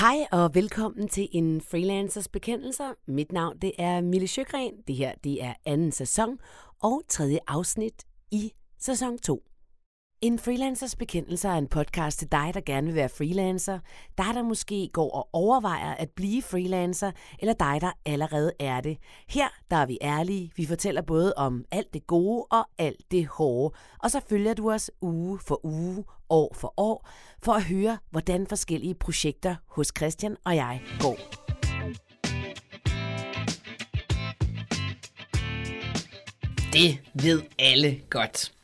[0.00, 2.92] Hej og velkommen til en Freelancers Bekendelser.
[3.06, 4.72] Mit navn det er Mille Sjøgren.
[4.86, 6.38] Det her det er anden sæson
[6.82, 9.47] og tredje afsnit i sæson 2.
[10.20, 13.78] En Freelancers Bekendelser er en podcast til dig, der gerne vil være freelancer,
[14.18, 18.98] dig, der måske går og overvejer at blive freelancer, eller dig, der allerede er det.
[19.28, 20.52] Her der er vi ærlige.
[20.56, 23.74] Vi fortæller både om alt det gode og alt det hårde.
[24.02, 27.08] Og så følger du os uge for uge, år for år,
[27.42, 31.18] for at høre, hvordan forskellige projekter hos Christian og jeg går.
[36.72, 38.57] Det ved alle godt.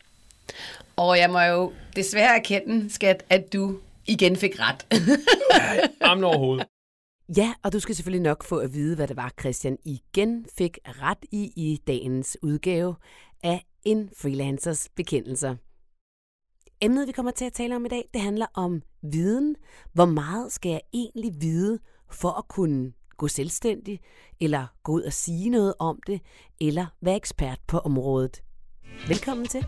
[0.97, 4.87] Og jeg må jo desværre erkende, skat, at du igen fik ret.
[6.01, 6.67] Armen overhovedet.
[7.37, 10.79] Ja, og du skal selvfølgelig nok få at vide, hvad det var, Christian igen fik
[10.85, 12.95] ret i i dagens udgave
[13.43, 15.57] af en freelancers bekendelser.
[16.81, 19.57] Emnet, vi kommer til at tale om i dag, det handler om viden.
[19.93, 21.79] Hvor meget skal jeg egentlig vide
[22.11, 24.01] for at kunne gå selvstændig,
[24.41, 26.21] eller gå ud og sige noget om det,
[26.61, 28.43] eller være ekspert på området?
[29.09, 29.67] Velkommen til.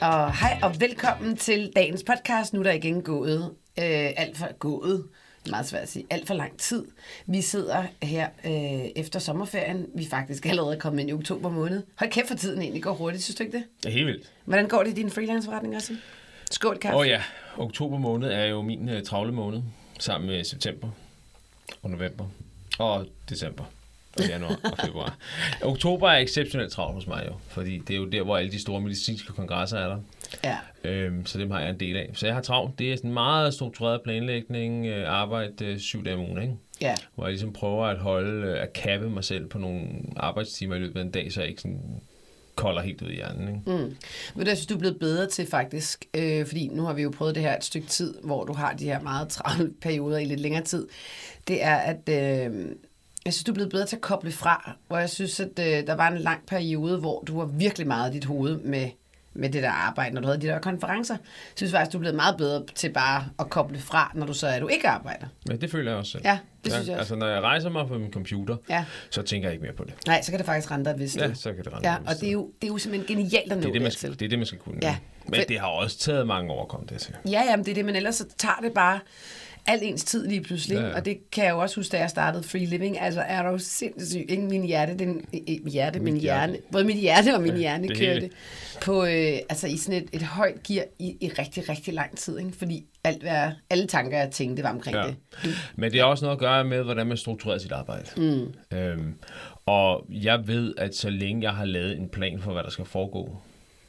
[0.00, 2.52] Og hej og velkommen til dagens podcast.
[2.52, 3.42] Nu er der igen gået
[3.78, 5.04] øh, alt for gået.
[5.50, 6.06] Meget svært at sige.
[6.10, 6.84] Alt for lang tid.
[7.26, 9.86] Vi sidder her øh, efter sommerferien.
[9.94, 11.82] Vi er faktisk allerede kommet ind i oktober måned.
[11.94, 13.64] Hold kæft for tiden egentlig går hurtigt, synes du ikke det?
[13.82, 14.32] Det er helt vildt.
[14.44, 15.96] Hvordan går det i din freelance-forretning også?
[16.50, 16.96] Skål, kaffe.
[16.96, 17.22] Åh oh, ja,
[17.56, 19.62] oktober måned er jo min uh, travle måned,
[19.98, 20.88] sammen med september
[21.82, 22.24] og november
[22.78, 23.64] og december
[24.18, 25.16] og januar og februar.
[25.62, 28.60] Oktober er exceptionelt travlt hos mig jo, fordi det er jo der, hvor alle de
[28.60, 29.98] store medicinske kongresser er der.
[30.44, 30.56] Ja.
[30.84, 32.10] Øhm, så dem har jeg en del af.
[32.14, 32.78] Så jeg har travlt.
[32.78, 36.54] Det er sådan meget struktureret planlægning, øh, arbejde øh, syv dage om ugen, ikke?
[36.80, 36.94] Ja.
[37.14, 40.78] Hvor jeg ligesom prøver at holde, øh, at kappe mig selv på nogle arbejdstimer i
[40.78, 42.00] løbet af en dag, så jeg ikke sådan
[42.56, 43.48] kolder helt ud i hjernen.
[43.48, 43.84] Ikke?
[43.84, 43.96] Mm.
[44.34, 47.12] Du, jeg synes, du er blevet bedre til faktisk, øh, fordi nu har vi jo
[47.16, 50.24] prøvet det her et stykke tid, hvor du har de her meget travle perioder i
[50.24, 50.88] lidt længere tid.
[51.48, 52.66] Det er, at øh,
[53.26, 55.86] jeg synes, du er blevet bedre til at koble fra, hvor jeg synes, at øh,
[55.86, 58.88] der var en lang periode, hvor du var virkelig meget i dit hoved med,
[59.34, 61.14] med det der arbejde, når du havde de der konferencer.
[61.14, 64.32] Jeg synes faktisk, du er blevet meget bedre til bare at koble fra, når du
[64.32, 65.26] så er, du ikke arbejder.
[65.50, 66.22] Ja, det føler jeg også selv.
[66.24, 67.00] Ja, det synes jeg også.
[67.00, 68.84] Altså, når jeg rejser mig på min computer, Ja.
[69.10, 69.94] så tænker jeg ikke mere på det.
[70.06, 72.14] Nej, så kan det faktisk rende dig vist Ja, så kan det rende Ja, og
[72.20, 74.10] det er, jo, det er jo simpelthen genialt at nå Det er det, man skal,
[74.12, 74.78] det er det, man skal kunne.
[74.82, 74.96] Ja.
[75.28, 77.14] Men det har også taget mange år at komme det til.
[77.30, 79.00] Ja, jamen det er det, men ellers så tager det bare
[79.66, 80.76] al ens tid lige pludselig.
[80.78, 80.94] Ja, Ja.
[80.94, 83.00] Og det kan jeg jo også huske, da jeg startede Free Living.
[83.00, 84.24] Altså er du sindssyg.
[84.28, 86.52] Ikke min hjerte, den, ikke hjerte, min Mit hjerne.
[86.52, 86.66] hjerte.
[86.72, 88.30] Både mit hjerte og min Ja, hjerne det kørte hele.
[88.82, 92.38] på, øh, altså i sådan et, et højt gear i, i rigtig, rigtig lang tid.
[92.38, 92.52] Ikke?
[92.58, 95.02] Fordi alt, hvad, alle tanker, jeg tænkte, var omkring Ja.
[95.06, 95.16] det.
[95.76, 98.06] Men det har også noget at gøre med, hvordan man strukturerer sit arbejde.
[98.16, 98.76] Mm.
[98.78, 99.14] Øhm,
[99.66, 102.84] og jeg ved, at så længe jeg har lavet en plan for, hvad der skal
[102.84, 103.36] foregå,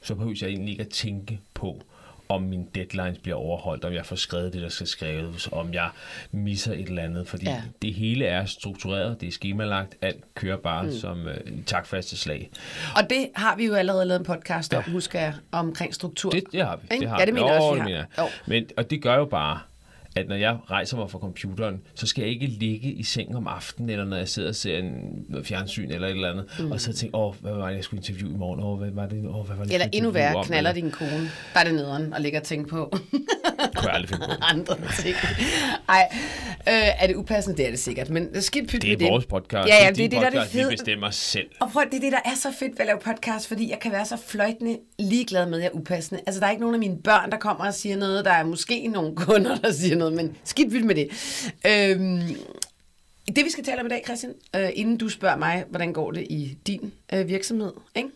[0.02, 1.82] så behøver jeg egentlig ikke at tænke på,
[2.30, 5.90] om mine deadlines bliver overholdt, om jeg får skrevet det, der skal skrives, om jeg
[6.32, 7.28] misser et eller andet.
[7.28, 7.52] Fordi Ja.
[7.52, 7.62] ja.
[7.82, 10.92] det hele er struktureret, det er skemalagt, alt kører bare mm.
[10.92, 12.50] som øh, takfaste slag.
[12.96, 16.30] Og det har vi jo allerede lavet en podcast om, husker jeg, omkring struktur.
[16.30, 16.82] Det, det har vi.
[16.92, 17.02] Ikke?
[17.02, 17.40] Det har Ja, det vi.
[17.40, 18.06] mener jeg også, vi har.
[18.18, 18.24] Jo.
[18.46, 19.60] Men, og det gør jo bare,
[20.20, 23.48] at når jeg rejser mig fra computeren, så skal jeg ikke ligge i seng om
[23.48, 26.72] aftenen, eller når jeg sidder og ser en fjernsyn eller et eller andet, mm.
[26.72, 28.60] og så tænke, åh, hvad var det, jeg skulle interviewe i morgen?
[28.64, 31.30] Åh, hvad var det, åh, hvad var det, Eller endnu værre, knaller din kone.
[31.56, 32.98] Er det nederen og ligger og tænke på
[33.76, 34.34] Kunne jeg aldrig finde på.
[34.54, 35.16] andre ting.
[35.90, 36.10] Ej,
[36.68, 37.58] øh, er det upassende?
[37.58, 39.68] Det er det sikkert, men skidt pyt Det med er vores podcast.
[39.68, 40.52] Ja, ja, det det er det, der er det podcast.
[40.52, 40.70] fede.
[40.70, 41.48] Vi bestemmer selv.
[41.60, 43.80] Og prøv, det er det, der er så fedt ved at lave podcast, fordi jeg
[43.80, 46.22] kan være så fløjtende ligeglad med, at jeg er upassende.
[46.28, 48.26] Altså, der er ikke nogen af mine børn, der kommer og siger noget.
[48.26, 51.10] Der er måske nogle kunder, der siger noget, men skidt vildt med det.
[51.68, 52.22] Øhm,
[53.36, 56.12] det, vi skal tale om i dag, Christian, øh, inden du spørger mig, hvordan går
[56.12, 58.10] det i din øh, virksomhed, ikke?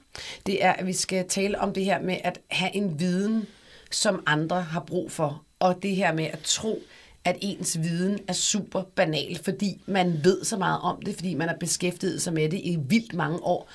[0.45, 3.47] det er, at vi skal tale om det her med at have en viden,
[3.91, 6.83] som andre har brug for, og det her med at tro,
[7.25, 11.47] at ens viden er super banal, fordi man ved så meget om det, fordi man
[11.47, 13.69] har beskæftiget sig med det i vildt mange år,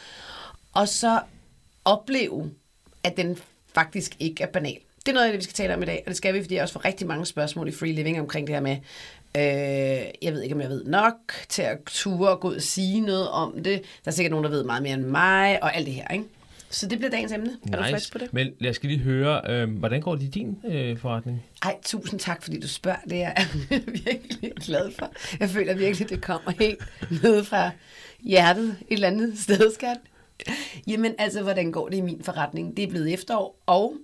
[0.72, 1.20] og så
[1.84, 2.50] opleve,
[3.04, 3.38] at den
[3.74, 4.78] faktisk ikke er banal.
[4.98, 6.42] Det er noget af det, vi skal tale om i dag, og det skal vi,
[6.42, 8.76] fordi jeg også får rigtig mange spørgsmål i Free Living omkring det her med,
[9.36, 11.14] øh, jeg ved ikke, om jeg ved nok
[11.48, 13.82] til at ture og gå ud og sige noget om det.
[14.04, 16.24] Der er sikkert nogen, der ved meget mere end mig, og alt det her, ikke?
[16.76, 17.50] Så det bliver dagens emne.
[17.72, 18.32] Er du frisk på det?
[18.32, 21.42] Men lad os lige høre, øh, hvordan går det i din øh, forretning?
[21.62, 22.98] Ej, tusind tak, fordi du spørger.
[23.10, 23.46] Det er jeg
[24.04, 25.12] virkelig glad for.
[25.40, 26.78] Jeg føler virkelig, det kommer helt
[27.22, 27.70] ned fra
[28.20, 29.96] hjertet et eller andet sted, skat.
[30.86, 32.76] Jamen, altså, hvordan går det i min forretning?
[32.76, 33.94] Det er blevet efterår, og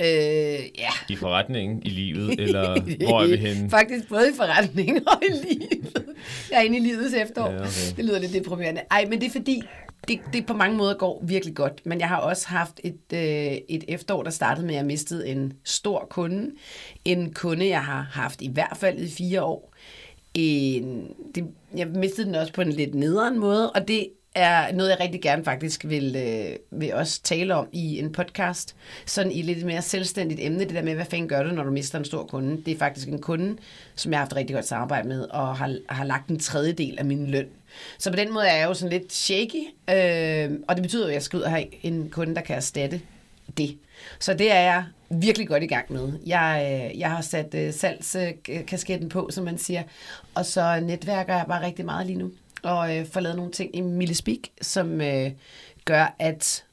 [0.00, 0.06] øh,
[0.78, 3.70] ja, I forretningen, i livet, eller hvor er vi henne?
[3.78, 6.04] Faktisk både i forretningen og i livet.
[6.50, 7.50] Jeg er inde i livets efterår.
[7.50, 7.96] Ja, okay.
[7.96, 8.80] Det lyder lidt deprimerende.
[8.90, 9.62] Ej, men det er fordi,
[10.08, 13.58] det, det på mange måder går virkelig godt, men jeg har også haft et, øh,
[13.68, 16.50] et efterår, der startede med, at jeg mistede en stor kunde.
[17.04, 19.74] En kunde, jeg har haft i hvert fald i fire år.
[20.34, 24.90] En, det, jeg mistede den også på en lidt nederen måde, og det er noget,
[24.90, 28.76] jeg rigtig gerne faktisk vil, øh, vil også tale om i en podcast.
[29.06, 31.70] Sådan i lidt mere selvstændigt emne, det der med, hvad fanden gør du, når du
[31.70, 32.62] mister en stor kunde.
[32.62, 33.56] Det er faktisk en kunde,
[33.94, 37.04] som jeg har haft rigtig godt samarbejde med, og har, har lagt en tredjedel af
[37.04, 37.46] min løn.
[37.98, 41.08] Så på den måde er jeg jo sådan lidt shaky, øh, og det betyder jo,
[41.08, 43.00] at jeg skal ud og have en kunde, der kan erstatte
[43.56, 43.78] det.
[44.18, 46.12] Så det er jeg virkelig godt i gang med.
[46.26, 49.82] Jeg, øh, jeg har sat øh, salgskasketten på, som man siger,
[50.34, 52.30] og så netværker jeg bare rigtig meget lige nu
[52.66, 55.30] og øh, får lavet nogle ting i Millespeak, som øh,
[55.84, 56.64] gør, at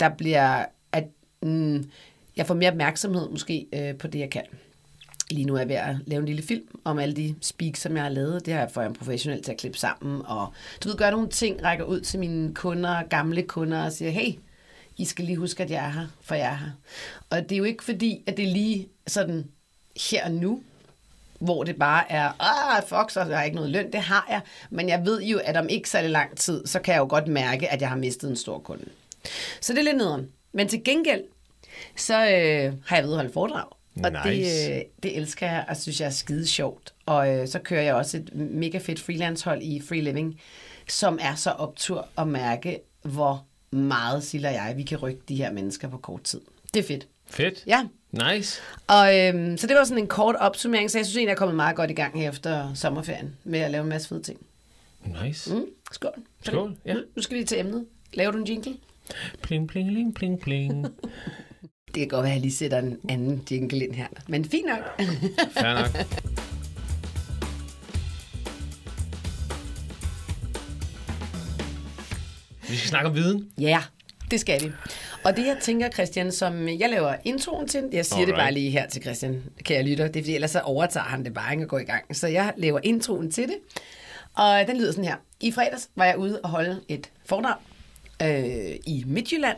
[0.00, 1.04] der bliver, at
[1.42, 1.90] mm,
[2.36, 4.44] jeg får mere opmærksomhed måske øh, på det, jeg kan.
[5.30, 7.96] Lige nu er jeg ved at lave en lille film om alle de speaks, som
[7.96, 8.46] jeg har lavet.
[8.46, 10.22] Det har jeg fået en professionel til at klippe sammen.
[10.26, 10.52] Og
[10.84, 14.34] du ved, gør nogle ting, rækker ud til mine kunder, gamle kunder, og siger, hey,
[14.96, 16.70] I skal lige huske, at jeg er her, for jeg er her.
[17.30, 19.46] Og det er jo ikke fordi, at det er lige sådan
[20.10, 20.62] her og nu,
[21.38, 23.92] hvor det bare er, ah, fuck, så har jeg ikke noget løn.
[23.92, 24.40] Det har jeg,
[24.70, 27.28] men jeg ved jo, at om ikke særlig lang tid, så kan jeg jo godt
[27.28, 28.84] mærke, at jeg har mistet en stor kunde.
[29.60, 30.28] Så det er lidt nederen.
[30.52, 31.22] Men til gengæld,
[31.96, 33.66] så øh, har jeg ved at holde foredrag.
[34.04, 34.68] Og Nice.
[34.70, 36.94] det, øh, det elsker jeg, og synes jeg er skide sjovt.
[37.06, 40.40] Og øh, så kører jeg også et mega fedt freelance-hold i Free Living,
[40.88, 45.36] som er så optur at mærke, hvor meget, Silla og jeg, vi kan rykke de
[45.36, 46.40] her mennesker på kort tid.
[46.74, 47.06] Det er fedt.
[47.26, 47.64] Fedt.
[47.66, 47.86] Ja,
[48.34, 48.60] Nice.
[48.86, 51.38] og øhm, så det var sådan en kort opsummering, så jeg synes egentlig, jeg er
[51.38, 54.46] kommet meget godt i gang her efter sommerferien med at lave en masse fede ting.
[55.24, 55.54] Nice.
[55.54, 56.10] Mm, skål.
[56.42, 56.94] Skål, ja.
[56.94, 57.86] Nu, nu skal vi til emnet.
[58.14, 58.76] Laver du en jingle?
[59.42, 60.86] Pling, pling, pling, pling, pling.
[61.94, 64.06] Det kan godt være, at jeg lige sætter en anden jingle ind her.
[64.28, 65.00] Men fint nok.
[65.52, 66.06] Fair nok.
[72.68, 73.48] Vi skal snakke om viden.
[73.58, 73.82] Ja,
[74.30, 74.70] det skal vi.
[75.24, 78.36] Og det jeg tænker, Christian, som jeg laver introen til, jeg siger Alright.
[78.36, 81.04] det bare lige her til Christian, kan jeg lytte, det er fordi ellers så overtager
[81.04, 82.16] han det bare ikke og går i gang.
[82.16, 83.56] Så jeg laver introen til det,
[84.34, 85.16] og den lyder sådan her.
[85.40, 87.56] I fredags var jeg ude og holde et foredrag
[88.22, 89.56] øh, i Midtjylland,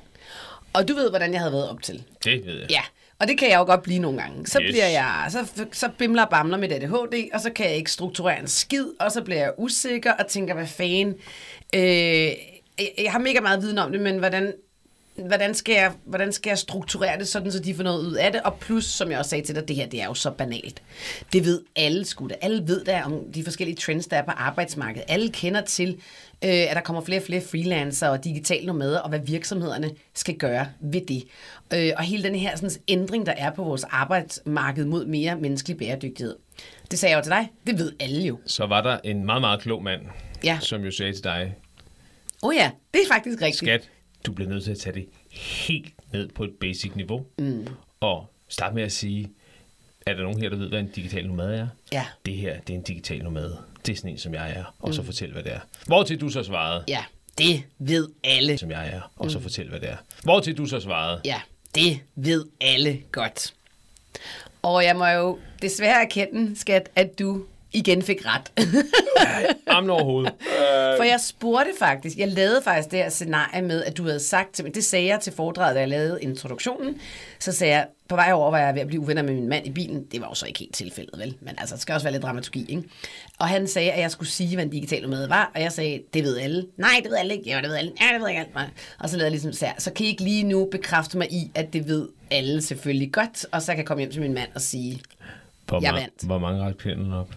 [0.77, 2.03] og du ved, hvordan jeg havde været op til.
[2.25, 2.71] Det ved jeg.
[2.71, 2.81] Ja,
[3.19, 4.47] og det kan jeg jo godt blive nogle gange.
[4.47, 4.71] Så Yes.
[4.73, 8.41] bliver jeg, så, så bimler og bamler med ADHD, og så kan jeg ikke strukturere
[8.41, 11.15] en skid, og så bliver jeg usikker og tænker, hvad fanden.
[11.75, 11.81] Øh,
[12.79, 14.53] jeg, jeg har mega meget viden om det, men hvordan,
[15.19, 18.33] hvordan, skal jeg, hvordan skal jeg strukturere det, sådan så de får noget ud af
[18.33, 18.41] det?
[18.43, 20.83] Og plus, som jeg også sagde til dig, det her det er jo så banalt.
[21.33, 22.35] Det ved alle sgu da.
[22.41, 25.05] Alle ved der om de forskellige trends, der er på arbejdsmarkedet.
[25.09, 25.89] Alle kender til,
[26.45, 30.35] øh, at der kommer flere og flere freelancere og digitale nomader, og hvad virksomhederne skal
[30.37, 31.25] gøre ved det.
[31.75, 35.77] Øh, og hele den her sådan, ændring, der er på vores arbejdsmarked mod mere menneskelig
[35.79, 36.37] bæredygtighed.
[36.91, 37.49] Det sagde jeg jo til dig.
[37.67, 38.39] Det ved alle jo.
[38.47, 40.01] Så var der en meget, meget klog mand,
[40.45, 40.59] Ja.
[40.63, 41.55] som jo sagde til dig,
[42.43, 43.57] oh ja, det er faktisk rigtigt.
[43.57, 43.89] skat,
[44.27, 47.67] du bliver nødt til at tage det helt ned på et basic niveau, mm.
[48.01, 49.31] og starte med at sige,
[50.07, 51.69] er der nogen her, der ved, hvad en digital nomad er?
[51.93, 52.07] Ja.
[52.27, 53.57] Det her, det er en digital nomad.
[53.87, 55.61] Det er sådan en, som jeg er, og så fortæl, hvad det er.
[55.87, 57.05] Hvor til du så svarede, Ja,
[57.39, 58.59] det ved alle.
[58.59, 59.97] som jeg er, og så fortæl, hvad det er.
[60.23, 61.41] Hvor til du så svarede, Ja,
[61.75, 63.55] det ved alle godt.
[64.63, 67.45] Og jeg må jo desværre erkende, skat, at du
[67.77, 68.53] igen fik ret.
[69.67, 70.33] armen over hovedet.
[70.97, 74.53] For jeg spurgte faktisk, jeg lavede faktisk det her scenarie med, at du havde sagt
[74.55, 76.99] til mig, det sagde jeg til foredraget, da jeg lavede introduktionen,
[77.39, 79.67] så sagde jeg, på vej over var jeg ved at blive uvenner med min mand
[79.67, 80.05] i bilen.
[80.13, 81.35] Det var jo så ikke helt tilfældet, vel?
[81.41, 82.83] Men altså, det skal også være lidt dramaturgi, ikke?
[83.39, 86.03] Og han sagde, at jeg skulle sige, hvad en digital nomade var, og jeg sagde,
[86.15, 86.67] det ved alle.
[86.77, 87.51] Nej, det ved alle ikke.
[87.51, 87.93] Ja, det ved alle.
[88.01, 88.71] Ja, det ved ikke alt.
[88.99, 91.51] Og så lavede jeg ligesom, så, så kan I ikke lige nu bekræfte mig i,
[91.55, 94.49] at det ved alle selvfølgelig godt, og så kan jeg komme hjem til min mand
[94.55, 95.01] og sige,
[95.67, 96.23] Hvor, Jeg vandt.
[96.25, 97.31] hvor mange ret kvinder op?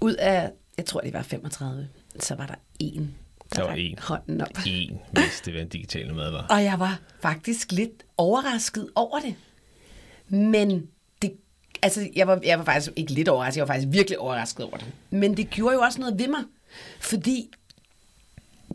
[0.00, 1.88] Ud af, jeg tror det var 35,
[2.20, 3.14] så var der en,
[3.56, 3.98] Der var rakte en.
[3.98, 4.48] hånden op.
[4.66, 6.46] En vidste, hvad en digital nomad var.
[6.50, 9.34] Og jeg var faktisk lidt overrasket over det.
[10.28, 10.86] Men
[11.22, 11.32] det,
[11.82, 14.76] altså, jeg var, jeg var faktisk ikke lidt overrasket, jeg var faktisk virkelig overrasket over
[14.76, 14.86] det.
[15.10, 16.40] Men det gjorde jo også noget ved mig,
[17.00, 17.50] fordi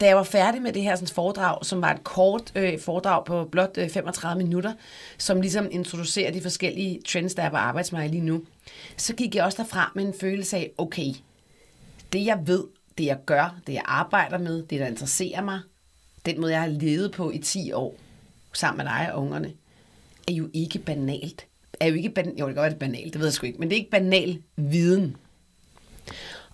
[0.01, 3.25] da jeg var færdig med det her sådan, foredrag, som var et kort øh, foredrag
[3.25, 4.73] på blot øh, 35 minutter,
[5.17, 8.43] som ligesom introducerer de forskellige trends, der er på arbejdsmarkedet lige nu,
[8.97, 11.13] så gik jeg også derfra med en følelse af, okay,
[12.13, 12.63] det jeg ved,
[12.97, 15.59] det jeg gør, det jeg arbejder med, det der interesserer mig,
[16.25, 17.95] den måde jeg har levet på i 10 år,
[18.53, 19.53] sammen med dig og ungerne,
[20.27, 21.45] er jo ikke banalt.
[21.79, 23.45] Er jo ikke ban- jo, det kan godt være, det banalt, det ved jeg sgu
[23.45, 25.15] ikke, men det er ikke banal viden.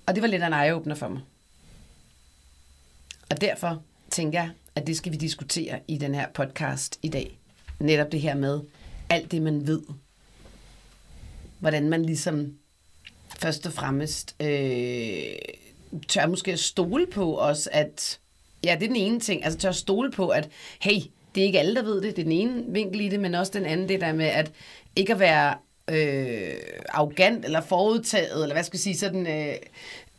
[0.05, 1.21] Og det var lidt af en eye-åbner for mig.
[3.29, 7.39] Og derfor tænker jeg, at det skal vi diskutere i den her podcast i dag.
[7.79, 8.61] Netop det her med
[9.09, 9.81] alt det, man ved.
[11.61, 12.53] Hvordan man ligesom
[13.39, 15.35] først og fremmest øh,
[16.07, 18.19] tør måske at stole på os, at
[18.63, 19.45] Ja, det er den ene ting.
[19.45, 20.49] Altså tør stole på, at
[20.81, 20.99] hey,
[21.35, 22.15] det er ikke alle, der ved det.
[22.15, 24.51] Det er den ene vinkel i det, men også den anden, det der med, at
[24.95, 25.55] ikke at være
[25.87, 26.53] øh,
[26.89, 29.55] arrogant eller forudtaget, eller hvad skal jeg sige, sådan, øh,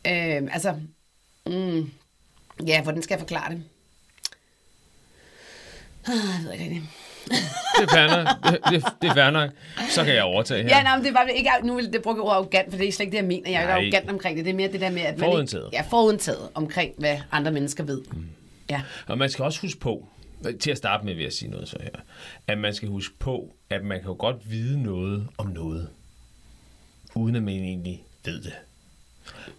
[0.07, 0.75] øh, altså,
[1.45, 1.91] mm,
[2.67, 3.63] ja, hvordan skal jeg forklare det?
[6.05, 6.89] Ah, jeg ved ikke rigtig.
[7.25, 8.27] Det er fair nok.
[8.43, 9.49] Det, det, det er fair nok.
[9.89, 10.69] Så kan jeg overtage her.
[10.77, 12.87] Ja, nej, men det er bare ikke, nu vil det bruge ordet arrogant, for det
[12.87, 13.49] er slet ikke det, jeg mener.
[13.49, 14.45] Jeg er ikke arrogant omkring det.
[14.45, 15.65] Det er mere det der med, at man Forudindtaget.
[15.65, 18.01] ikke, ja, forudtaget omkring, hvad andre mennesker ved.
[18.11, 18.25] Mm.
[18.69, 18.81] Ja.
[19.07, 20.07] Og man skal også huske på,
[20.59, 21.89] til at starte med vil jeg sige noget så her,
[22.47, 25.87] at man skal huske på, at man kan jo godt vide noget om noget,
[27.15, 28.53] uden at man egentlig ved det.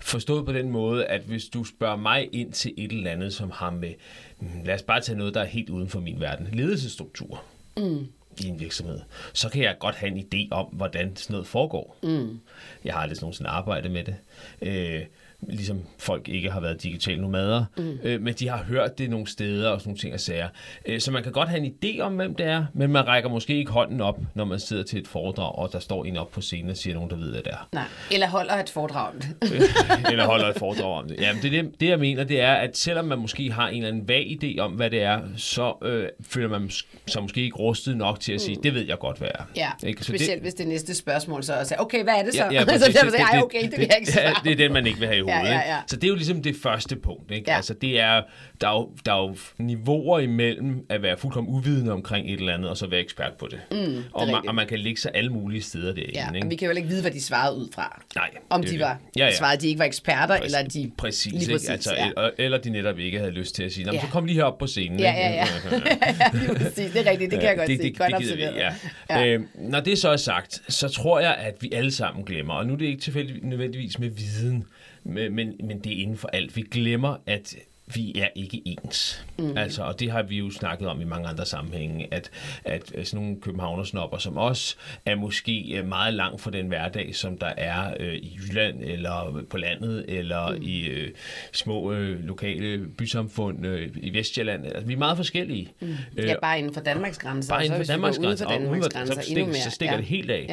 [0.01, 3.51] Forstået på den måde, at hvis du spørger mig ind til et eller andet, som
[3.51, 3.95] har med,
[4.41, 7.43] mm, lad os bare tage noget, der er helt uden for min verden, ledelsesstruktur
[7.77, 8.07] mm.
[8.39, 9.01] i en virksomhed,
[9.33, 11.97] så kan jeg godt have en idé om, hvordan sådan noget foregår.
[12.03, 12.41] Mm.
[12.85, 14.17] Jeg har aldrig nogensinde arbejdet med det.
[14.63, 15.03] Øh,
[15.49, 17.99] ligesom folk ikke har været digitale nomader, mm.
[18.03, 20.49] øh, men de har hørt det nogle steder og sådan nogle ting og sager.
[20.87, 23.31] Øh, så man kan godt have en idé om, hvem det er, men man rækker
[23.31, 26.31] måske ikke hånden op, når man sidder til et foredrag, og der står en op
[26.31, 27.69] på scenen og siger nogen, der ved, hvad det er.
[27.73, 29.53] Nej, eller holder et foredrag om det.
[30.11, 31.17] eller holder et foredrag om det.
[31.21, 33.89] Jamen, det, det, det, jeg mener, det er, at selvom man måske har en eller
[33.89, 36.71] anden vag idé om, hvad det er, så øh, føler man
[37.07, 39.43] sig måske ikke rustet nok til at sige, det ved jeg godt, hvad er.
[39.57, 40.05] Ja, Ikke?
[40.05, 42.45] Så specielt hvis det næste spørgsmål så er, okay, hvad er det så?
[42.45, 42.95] Ja, ja, så præcis.
[42.95, 45.09] derfor "Ej, okay, det vil jeg ikke ja, svare det er den, man ikke vil
[45.09, 45.34] have i hovedet.
[45.34, 45.73] Ja, ja, ikke?
[45.73, 45.79] ja.
[45.87, 47.31] Så det er jo ligesom det første punkt.
[47.31, 47.51] Ikke?
[47.51, 47.57] Ja.
[47.57, 48.23] Altså, det er,
[48.61, 52.55] der, er jo, der er jo niveauer imellem at være fuldkommen uvidende omkring et eller
[52.55, 53.61] andet, og så være ekspert på det.
[53.71, 56.13] Mm, det og, man, og man kan ligge sig alle mulige steder derinde.
[56.21, 56.49] Ja, ikke?
[56.49, 58.03] vi kan jo ikke vide, hvad de svarede ud fra.
[58.15, 59.35] Nej, Om de var Ja, ja.
[59.37, 60.91] svarede, de ikke var eksperter, eller de...
[60.99, 61.53] Præcis, lige ikke?
[61.53, 62.07] præcis altså, ja.
[62.07, 64.07] eller, eller de netop ikke havde lyst til at sige, "Nå, men Ja.
[64.07, 65.01] så kom lige herop på scenen.
[65.01, 65.47] Ja, ikke?" ja, ja.
[66.21, 66.93] ja, lige præcis.
[66.93, 67.83] Det er rigtigt, det kan jeg godt det, se.
[67.83, 68.75] det, Godt det vi, ja.
[69.11, 69.27] Ja.
[69.27, 72.67] Øh, når det så er sagt, så tror jeg, at vi alle sammen glemmer, og
[72.67, 74.65] nu er det ikke tilfældigt nødvendigvis med viden,
[75.05, 76.57] men, men, men det er inden for alt.
[76.57, 77.55] Vi glemmer, at
[77.95, 79.25] vi er ikke ens.
[79.39, 79.57] Mm.
[79.57, 82.31] Altså, og det har vi jo snakket om i mange andre sammenhænge, at,
[82.65, 87.39] at sådan nogle københavnersnopper som os er måske øh, meget langt fra den hverdag, som
[87.39, 90.63] der er øh, i Jylland, eller på landet, eller mm.
[90.63, 91.11] i øh,
[91.53, 94.67] små øh, lokale bysamfund øh, i Vestjylland.
[94.67, 95.73] Altså, vi er meget forskellige.
[95.81, 95.95] Mm.
[96.19, 97.55] Ja, bare inden for Danmarks grænser.
[97.55, 100.01] Bare inden for Danmarks grænser, og uden Danmarks for- grænser, så stikker ja.
[100.01, 100.47] det helt af.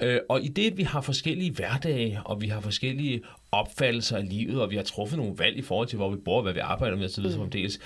[0.00, 0.06] Ja.
[0.06, 3.20] Øh, og i det, vi har forskellige hverdage, og vi har forskellige
[3.52, 6.42] opfattelser af livet, og vi har truffet nogle valg i forhold til, hvor vi bor,
[6.42, 7.50] hvad vi arbejder med osv., mm.
[7.50, 7.78] dels,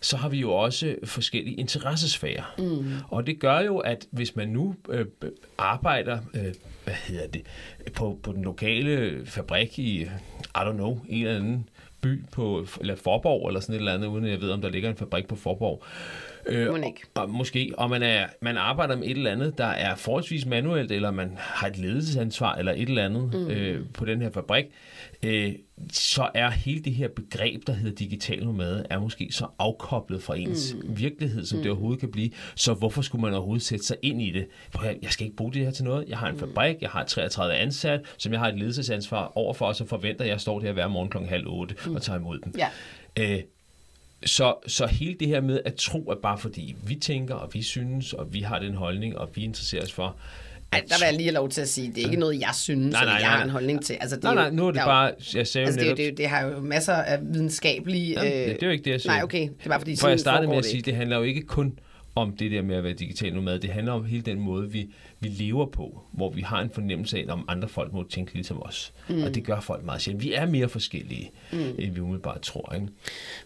[0.00, 2.54] så har vi jo også forskellige interessesfærer.
[2.58, 2.92] Mm.
[3.08, 5.06] Og det gør jo, at hvis man nu øh,
[5.58, 7.42] arbejder, øh, hvad hedder det,
[7.94, 10.08] på, på den lokale fabrik i, I
[10.56, 11.68] don't know, en eller anden
[12.00, 14.90] by på, eller Forborg, eller sådan et eller andet, uden jeg ved, om der ligger
[14.90, 15.82] en fabrik på Forborg,
[16.37, 17.02] Øh, Må ikke.
[17.14, 20.92] og måske, og man, er, man arbejder med et eller andet, der er forholdsvis manuelt,
[20.92, 23.50] eller man har et ledelsesansvar, eller et eller andet mm.
[23.50, 24.64] øh, på den her fabrik,
[25.22, 25.52] øh,
[25.92, 30.36] så er hele det her begreb, der hedder digital nomade, er måske så afkoblet fra
[30.36, 30.98] ens mm.
[30.98, 31.62] virkelighed, som mm.
[31.62, 32.30] det overhovedet kan blive.
[32.54, 34.46] Så hvorfor skulle man overhovedet sætte sig ind i det?
[34.74, 36.08] At høre, Jeg skal ikke bruge det her til noget.
[36.08, 39.76] Jeg har en fabrik, jeg har 33 ansat, som jeg har et ledelsesansvar overfor, og
[39.76, 41.94] så forventer jeg, at jeg står der hver morgen klokken halv otte mm.
[41.94, 42.54] og tager imod dem.
[42.58, 42.68] Ja.
[43.18, 43.42] Øh,
[44.26, 47.62] så, så hele det her med at tro, at bare fordi vi tænker, og vi
[47.62, 50.16] synes, og vi har den holdning, og vi interesserer os for...
[50.72, 52.50] Ej, der vil jeg lige have lov til at sige, det er ikke noget, jeg
[52.54, 53.44] synes, Nej, eller nej, jeg har nej.
[53.44, 53.96] en holdning til.
[54.00, 55.12] Altså, det Nej, nej, nu er det bare...
[55.34, 56.10] Jeg sagde Altså, jo det, netop...
[56.10, 58.12] det, det har jo masser af videnskabelige...
[58.12, 59.12] Jamen, det, det er jo ikke det, jeg siger.
[59.12, 59.42] Nej, okay.
[59.42, 60.86] Det er bare fordi, For jeg startede med at det sige, ikke.
[60.86, 61.78] det handler jo ikke kun
[62.20, 63.58] om det der med at være digital nomad.
[63.58, 64.88] Det handler om hele den måde, vi,
[65.20, 68.62] vi lever på, hvor vi har en fornemmelse af, om andre folk må tænke ligesom
[68.62, 68.92] os.
[69.08, 69.22] Mm.
[69.22, 70.24] Og det gør folk meget sjældent.
[70.24, 71.74] Vi er mere forskellige, mm.
[71.78, 72.74] end vi umiddelbart tror.
[72.74, 72.86] Ikke?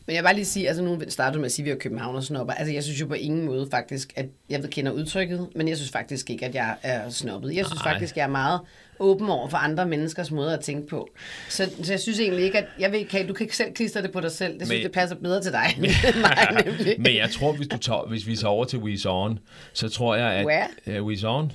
[0.06, 1.70] Men jeg vil bare lige sige, altså nu startede du med at sige, at vi
[1.70, 2.54] er københavnersnopper.
[2.54, 5.76] Altså jeg synes jo på ingen måde faktisk, at jeg ved kender udtrykket, men jeg
[5.76, 7.54] synes faktisk ikke, at jeg er snobbet.
[7.54, 7.92] Jeg synes Nej.
[7.92, 8.60] faktisk, jeg er meget
[9.02, 11.08] åben over for andre menneskers måder at tænke på.
[11.48, 14.02] Så, så jeg synes egentlig ikke, at jeg ved, kan, du kan ikke selv klistre
[14.02, 14.52] det på dig selv.
[14.58, 15.74] Det synes Men- det passer bedre til dig
[16.20, 16.94] mig nemlig.
[17.00, 19.38] Men jeg tror, hvis, du tager, hvis vi tager over til Weeze On,
[19.72, 20.46] så tror jeg, at...
[20.46, 21.00] Where?
[21.00, 21.52] Uh, On,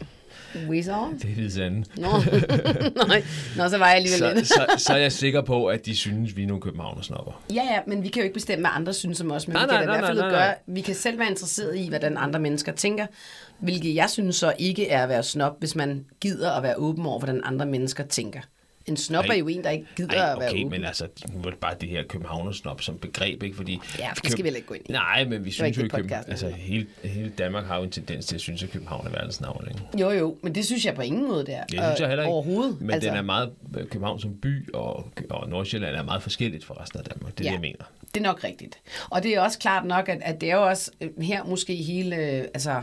[0.55, 1.13] On?
[1.17, 1.97] det er lidt andet.
[1.97, 2.07] Nå.
[3.07, 3.23] Nej.
[3.57, 6.35] Nå, så var jeg alligevel Så, så, så er jeg sikker på, at de synes,
[6.35, 7.41] vi er nogle københavnersnopper.
[7.53, 9.63] Ja, ja, men vi kan jo ikke bestemme, hvad andre synes om os, men Nej,
[9.63, 10.57] vi kan nej, da i nej, hvert fald nej, nej, gøre, nej.
[10.67, 13.05] vi kan selv være interesseret i, hvordan andre mennesker tænker,
[13.59, 17.05] hvilket jeg synes så ikke er at være snob, hvis man gider at være åben
[17.05, 18.39] over, hvordan andre mennesker tænker.
[18.87, 21.41] En snob er jo en, der ikke gider Ej, at være okay, men altså, nu
[21.41, 23.55] det bare det her københavnersnop som begreb, ikke?
[23.55, 24.91] Fordi Ja, det skal vi heller ikke gå ind i.
[24.91, 26.11] Nej, men vi synes jo, at Køben...
[26.27, 29.41] altså, hele, hele Danmark har jo en tendens til at synes, at København er verdens
[29.41, 29.81] navn, ikke?
[29.99, 31.63] Jo, jo, men det synes jeg på ingen måde, det er.
[31.63, 32.33] Det synes jeg heller ikke.
[32.33, 32.81] Overhovedet.
[32.81, 36.73] Men altså, den er meget, København som by og, og Nordsjælland er meget forskelligt fra
[36.83, 37.37] resten af Danmark.
[37.37, 37.49] Det er Ja.
[37.49, 37.85] det, jeg mener.
[38.13, 38.79] Det er nok rigtigt.
[39.09, 41.75] Og det er også klart nok, at, at det er jo også øh, her måske
[41.75, 42.81] hele, øh, altså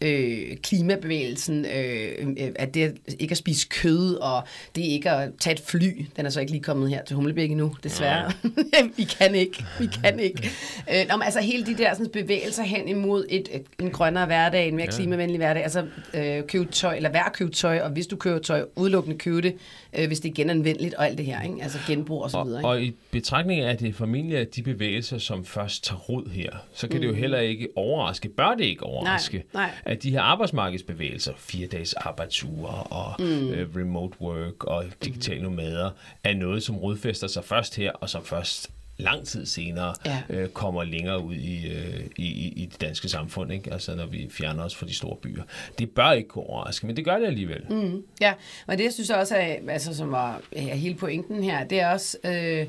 [0.00, 4.42] øh, klimabevægelsen, øh, øh, at det ikke at spise kød, og
[4.76, 6.06] det ikke at tage et fly.
[6.16, 8.32] Den er så ikke lige kommet her til Humlebæk endnu, desværre.
[8.96, 10.50] vi kan ikke, vi kan ikke.
[10.92, 14.26] Øh, nå, men altså hele de der sådan, bevægelser hen imod et, et, en grønnere
[14.26, 14.96] hverdag, en mere ja.
[14.96, 18.64] klimavenlig hverdag, altså øh, købe tøj, eller være købe tøj, og hvis du køber tøj,
[18.76, 19.56] udelukkende købe det,
[19.98, 21.62] øh, hvis det er genanvendeligt og alt det her, ikke?
[21.62, 22.60] altså genbrug og så videre.
[22.60, 22.68] Ikke?
[22.68, 26.50] Og, og i betragtning af, det formentlig at de bevægelser, som først tager rod her,
[26.74, 27.00] så kan mm.
[27.00, 27.18] det jo mm.
[27.18, 29.83] heller ikke overraske, bør det ikke overraske, nej, nej.
[29.86, 33.48] At de her arbejdsmarkedsbevægelser, fire dages arbejdsuger og mm.
[33.48, 35.90] øh, remote work og digitale nomader,
[36.24, 40.22] er noget, som rodfæster sig først her, og som først lang tid senere ja.
[40.30, 43.72] øh, kommer længere ud i, øh, i, i det danske samfund, ikke?
[43.72, 45.42] altså når vi fjerner os fra de store byer.
[45.78, 47.64] Det bør ikke kunne overraske, men det gør det alligevel.
[47.70, 48.32] Mm, ja,
[48.66, 51.88] og det jeg synes også er, altså, som var ja, hele pointen her, det er
[51.88, 52.66] også øh,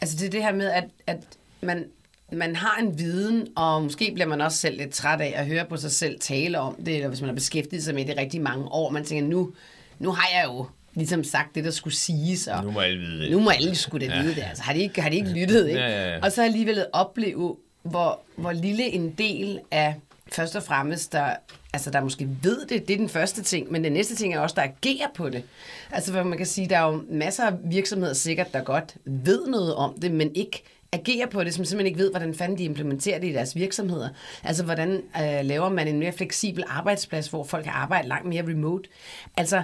[0.00, 1.18] altså det, det her med, at, at
[1.60, 1.86] man,
[2.32, 5.64] man har en viden, og måske bliver man også selv lidt træt af at høre
[5.64, 8.40] på sig selv tale om det, eller hvis man har beskæftiget sig med det rigtig
[8.40, 9.52] mange år, man tænker, nu,
[9.98, 12.46] nu har jeg jo ligesom sagt det, der skulle siges.
[12.46, 13.30] Og nu må alle vide det.
[13.30, 14.22] Nu må alle skulle da ja.
[14.22, 14.44] vide det.
[14.48, 15.68] Altså, har, de ikke, har de ikke lyttet?
[15.68, 15.80] Ikke?
[15.80, 16.20] Ja, ja, ja.
[16.22, 19.94] Og så alligevel opleve, hvor, hvor lille en del af
[20.32, 21.34] først og fremmest, der,
[21.72, 24.40] altså, der måske ved det, det er den første ting, men den næste ting er
[24.40, 25.42] også, der agerer på det.
[25.90, 29.46] Altså, for man kan sige, der er jo masser af virksomheder sikkert, der godt ved
[29.46, 32.64] noget om det, men ikke agerer på det, som simpelthen ikke ved, hvordan fanden de
[32.64, 34.08] implementerer det i deres virksomheder.
[34.44, 38.42] Altså, hvordan øh, laver man en mere fleksibel arbejdsplads, hvor folk kan arbejde langt mere
[38.42, 38.88] remote.
[39.36, 39.62] Altså,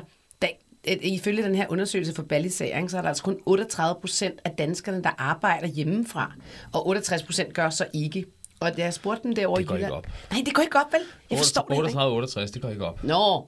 [0.86, 5.02] ifølge den her undersøgelse for Ballisering, så er der altså kun 38 procent af danskerne,
[5.02, 6.32] der arbejder hjemmefra,
[6.72, 8.24] og 68 procent gør så ikke.
[8.60, 9.92] Og da jeg spurgte dem derovre det går i Jylland...
[9.92, 10.06] ikke op.
[10.30, 11.00] Nej, det går ikke op, vel?
[11.30, 13.04] Jeg forstår 38, 68, det går ikke op.
[13.04, 13.46] Nå.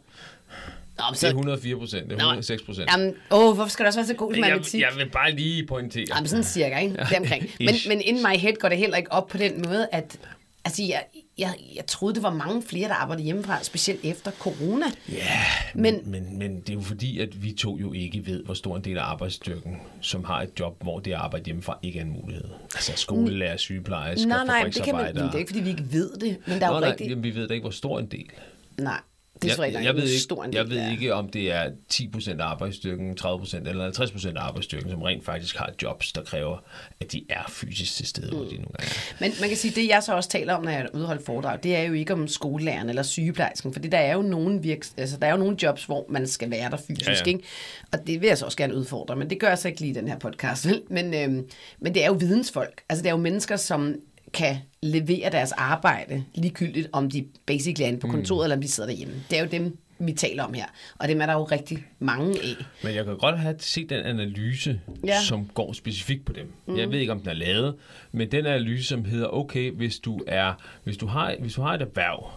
[0.98, 1.26] Nå, så...
[1.26, 2.90] Det er 104 procent, det er 106 procent.
[2.92, 4.80] Jamen, åh, hvorfor skal du også være så god til matematik?
[4.80, 6.04] Jeg, jeg vil bare lige pointere.
[6.14, 6.96] Jamen, sådan cirka, ikke?
[6.96, 7.50] Det omkring.
[7.60, 10.18] Men, men in my head går det heller ikke op på den måde, at
[10.66, 11.04] Altså, jeg,
[11.38, 14.86] jeg, jeg troede, det var mange flere, der arbejdede hjemmefra, specielt efter corona.
[15.08, 15.40] Ja,
[15.74, 18.76] men, men, men det er jo fordi, at vi to jo ikke ved, hvor stor
[18.76, 22.02] en del af arbejdsstyrken, som har et job, hvor det at arbejde hjemmefra ikke er
[22.02, 22.44] en mulighed.
[22.74, 26.10] Altså skolelærer, sygeplejersker, Nej, nej, det kan man, det er ikke, fordi vi ikke ved
[26.20, 27.08] det, men der er jo nej, rigtig...
[27.08, 28.30] Jamen, vi ved da ikke, hvor stor en del.
[28.78, 29.00] Nej,
[29.42, 32.30] det tror jeg, jeg, jeg ved ikke, stor Jeg ved ikke, om det er 10%
[32.40, 36.58] af arbejdsstyrken, 30% eller 50% af arbejdsstyrken, som rent faktisk har jobs, der kræver,
[37.00, 38.36] at de er fysisk til stede, mm.
[38.36, 39.14] hvor de nogle gange er.
[39.20, 41.76] Men man kan sige, det jeg så også taler om, når jeg udholder foredrag, det
[41.76, 45.26] er jo ikke om skolelæreren eller sygeplejersken, fordi der er jo nogle, virks, altså, der
[45.26, 47.24] er jo nogle jobs, hvor man skal være der fysisk, ja, ja.
[47.26, 47.40] ikke?
[47.92, 49.90] Og det vil jeg så også gerne udfordre, men det gør jeg så ikke lige
[49.90, 50.66] i den her podcast?
[50.90, 52.82] Men, øhm, men det er jo vidensfolk.
[52.88, 53.94] Altså det er jo mennesker, som
[54.32, 58.12] kan levere deres arbejde, ligegyldigt om de basically er inde på mm.
[58.12, 58.44] kontoret, mm.
[58.44, 59.14] eller om de sidder derhjemme.
[59.30, 60.66] Det er jo dem, vi taler om her.
[60.98, 62.64] Og dem er der jo rigtig mange af.
[62.84, 65.22] Men jeg kan godt have set den analyse, ja.
[65.22, 66.52] som går specifikt på dem.
[66.66, 66.76] Mm.
[66.76, 67.74] Jeg ved ikke, om den er lavet,
[68.12, 70.52] men den analyse, som hedder, okay, hvis du, er,
[70.84, 72.30] hvis du, har, hvis du har et erhverv,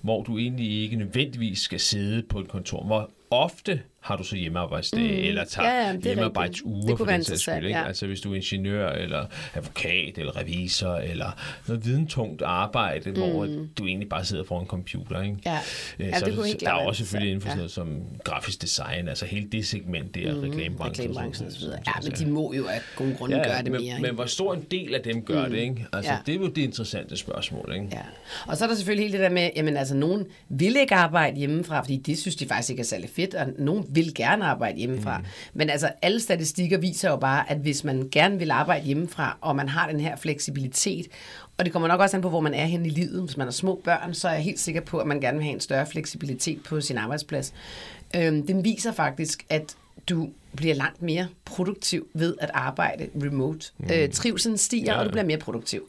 [0.00, 4.36] hvor du egentlig ikke nødvendigvis skal sidde på et kontor, hvor ofte har du så
[4.36, 5.28] hjemmearbejdsdag, mm.
[5.28, 7.56] eller tager ja, ja, hjemmearbejdsuger det for den sags skyld.
[7.56, 7.68] Ikke?
[7.68, 7.86] Ja.
[7.86, 11.30] Altså hvis du er ingeniør, eller advokat, eller revisor, eller
[11.68, 13.16] noget videntungt arbejde, mm.
[13.16, 13.46] hvor
[13.78, 15.22] du egentlig bare sidder foran en computer.
[15.22, 15.36] Ikke?
[15.46, 15.58] Ja.
[15.98, 18.62] Øh, ja, så det det, der er også selvfølgelig inden for sådan noget som grafisk
[18.62, 20.40] design, altså hele det segment der, mm.
[20.40, 20.90] reklamebranchen.
[20.90, 21.78] reklamebranchen og så videre.
[21.86, 24.00] Ja, men de må jo af gode grunde ja, gøre det men, mere.
[24.00, 25.52] Men hvor stor en del af dem gør mm.
[25.52, 25.86] det, ikke?
[25.92, 26.18] Altså, ja.
[26.26, 27.88] det er jo det interessante spørgsmål, ikke?
[27.92, 28.00] Ja.
[28.46, 31.36] Og så er der selvfølgelig hele det der med, jamen altså, nogen vil ikke arbejde
[31.36, 34.78] hjemmefra, fordi det synes de faktisk ikke er særlig fedt, og nogen vil gerne arbejde
[34.78, 35.18] hjemmefra.
[35.18, 35.24] Mm.
[35.54, 39.56] Men altså, alle statistikker viser jo bare, at hvis man gerne vil arbejde hjemmefra, og
[39.56, 41.06] man har den her fleksibilitet,
[41.58, 43.22] og det kommer nok også an på, hvor man er hen i livet.
[43.22, 45.44] Hvis man har små børn, så er jeg helt sikker på, at man gerne vil
[45.44, 47.54] have en større fleksibilitet på sin arbejdsplads.
[48.16, 49.76] Øhm, den viser faktisk, at
[50.08, 53.66] du bliver langt mere produktiv ved at arbejde remote.
[53.78, 53.88] Mm.
[53.92, 54.98] Øh, trivselen stiger, ja.
[54.98, 55.88] og du bliver mere produktiv.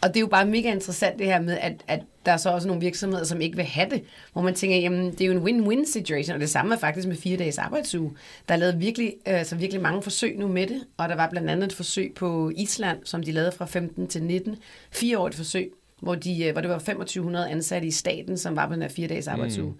[0.00, 2.50] Og det er jo bare mega interessant det her med, at, at der er så
[2.50, 5.32] også nogle virksomheder, som ikke vil have det, hvor man tænker, jamen det er jo
[5.32, 8.12] en win-win situation, og det samme er faktisk med fire dages arbejdsuge.
[8.48, 11.50] Der er lavet virkelig, altså virkelig mange forsøg nu med det, og der var blandt
[11.50, 14.56] andet et forsøg på Island, som de lavede fra 15 til 19.
[14.90, 18.56] Fire år et forsøg, hvor, de, øh, hvor det var 2500 ansatte i staten, som
[18.56, 19.70] var på den her fire dages arbejdsuge.
[19.70, 19.78] Mm.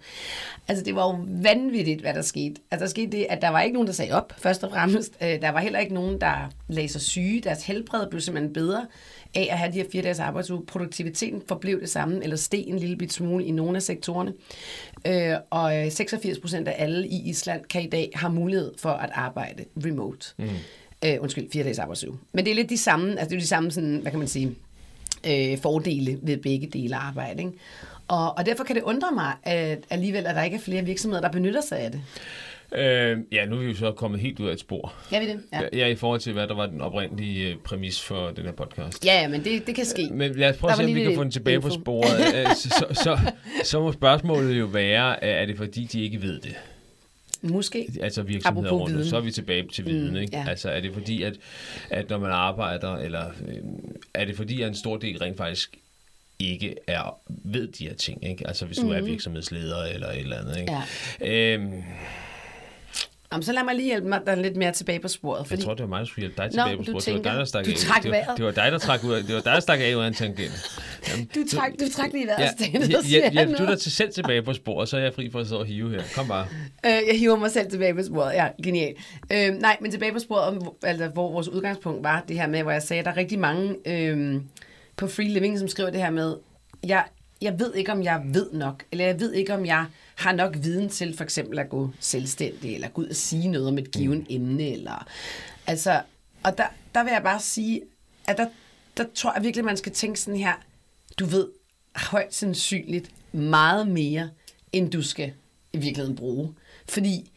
[0.67, 2.55] Altså, det var jo vanvittigt, hvad der skete.
[2.71, 5.13] Altså, der skete det, at der var ikke nogen, der sagde op, først og fremmest.
[5.23, 7.41] Øh, der var heller ikke nogen, der lagde sig syge.
[7.41, 8.87] Deres helbred blev simpelthen bedre
[9.35, 10.65] af at have de her fire dages arbejdsuge.
[10.65, 14.33] Produktiviteten forblev det samme, eller steg en lille bit smule i nogle af sektorerne.
[15.07, 19.09] Øh, og 86 procent af alle i Island kan i dag have mulighed for at
[19.13, 20.33] arbejde remote.
[20.37, 20.49] Mm.
[21.05, 22.17] Øh, undskyld, fire dages arbejdsuge.
[22.33, 24.27] Men det er lidt de samme, altså det er de samme, sådan, hvad kan man
[24.27, 24.55] sige,
[25.29, 27.39] øh, fordele ved begge dele af arbejde.
[27.43, 27.53] Ikke?
[28.07, 31.21] Og, og derfor kan det undre mig at alligevel, at der ikke er flere virksomheder,
[31.21, 32.01] der benytter sig af det.
[32.71, 34.93] Øh, ja, nu er vi jo så kommet helt ud af et spor.
[35.11, 35.39] Ja, vi det?
[35.53, 35.61] Ja.
[35.73, 35.87] Ja.
[35.87, 39.05] i forhold til, hvad der var den oprindelige øh, præmis for den her podcast.
[39.05, 40.09] Ja, ja, men det, det kan ske.
[40.11, 41.79] Men lad os prøve at se, om vi kan få den tilbage på info.
[41.79, 42.19] sporet.
[42.35, 43.19] Øh, så, så, så,
[43.63, 46.55] så må spørgsmålet jo være, er det fordi, de ikke ved det?
[47.41, 47.87] Måske.
[48.01, 49.09] Altså virksomheder rundt, viden.
[49.09, 50.37] så er vi tilbage til viden, Mm, ikke?
[50.37, 50.45] ja.
[50.49, 51.33] Altså er det fordi, at,
[51.89, 53.57] at når man arbejder, eller øh,
[54.13, 55.77] er det fordi, at en stor del rent faktisk
[56.39, 58.47] ikke er ved de her ting, ikke?
[58.47, 60.73] Altså hvis du er virksomhedsleder eller et eller andet, ikke?
[61.21, 61.53] Ja.
[61.53, 61.83] Øhm,
[63.31, 65.39] Jamen, så lad mig lige hjælpe mig der lidt mere tilbage på sporet.
[65.39, 65.61] jeg Fordi...
[65.61, 67.05] tror, det var mig, der skulle hjælpe dig Nå, tilbage på du sporet.
[67.05, 67.75] Det var tænker, dig, der stak du af.
[67.77, 69.79] trak det, var, det var dig, der trak ud af, det var dig, der stak
[69.79, 70.79] af ud af en tangent.
[71.09, 73.91] Jamen, Du trak, du trak lige vejret, ja, ja, ja, ja, jeg du er til
[73.91, 76.01] selv tilbage på sporet, så er jeg fri for at sidde og hive her.
[76.15, 76.47] Kom bare.
[76.85, 78.33] Øh, jeg hiver mig selv tilbage på sporet.
[78.33, 78.93] Ja, genial.
[79.31, 82.63] Øh, nej, men tilbage på sporet, om, altså, hvor vores udgangspunkt var det her med,
[82.63, 84.41] hvor jeg sagde, at der er rigtig mange øh,
[84.97, 86.35] på Free Living, som skriver det her med,
[86.87, 87.03] jeg,
[87.41, 89.85] jeg ved ikke, om jeg ved nok, eller jeg ved ikke, om jeg
[90.17, 93.67] har nok viden til for eksempel at gå selvstændig, eller gå ud og sige noget
[93.67, 95.07] om et givet emne, eller...
[95.67, 96.01] Altså,
[96.43, 97.81] og der, der vil jeg bare sige,
[98.27, 98.47] at der,
[98.97, 100.53] der tror jeg virkelig, man skal tænke sådan her,
[101.19, 101.47] du ved
[101.95, 104.29] højt sandsynligt meget mere,
[104.71, 105.33] end du skal
[105.73, 106.53] i virkeligheden bruge.
[106.89, 107.31] Fordi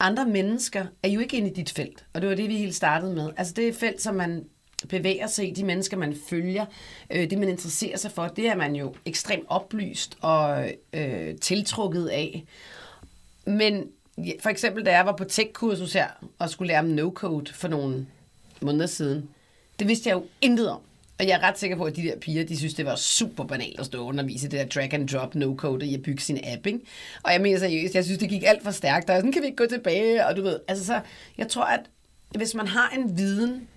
[0.00, 2.74] andre mennesker er jo ikke inde i dit felt, og det var det, vi helt
[2.74, 3.30] startede med.
[3.36, 4.44] Altså det er et felt, som man
[4.88, 6.66] bevæger sig i, de mennesker, man følger,
[7.10, 12.06] øh, det, man interesserer sig for, det er man jo ekstremt oplyst og øh, tiltrukket
[12.08, 12.44] af.
[13.46, 17.52] Men ja, for eksempel, da jeg var på tech-kursus her, og skulle lære om no-code
[17.54, 18.06] for nogle
[18.60, 19.28] måneder siden,
[19.78, 20.80] det vidste jeg jo intet om.
[21.18, 23.44] Og jeg er ret sikker på, at de der piger, de synes, det var super
[23.44, 26.22] banalt at stå og undervise i det der drag and drop no-code i at bygge
[26.22, 26.80] sin app, ikke?
[27.22, 29.46] Og jeg mener seriøst, jeg synes, det gik alt for stærkt, og sådan kan vi
[29.46, 31.00] ikke gå tilbage, og du ved, altså så,
[31.38, 31.80] jeg tror, at
[32.36, 33.68] hvis man har en viden,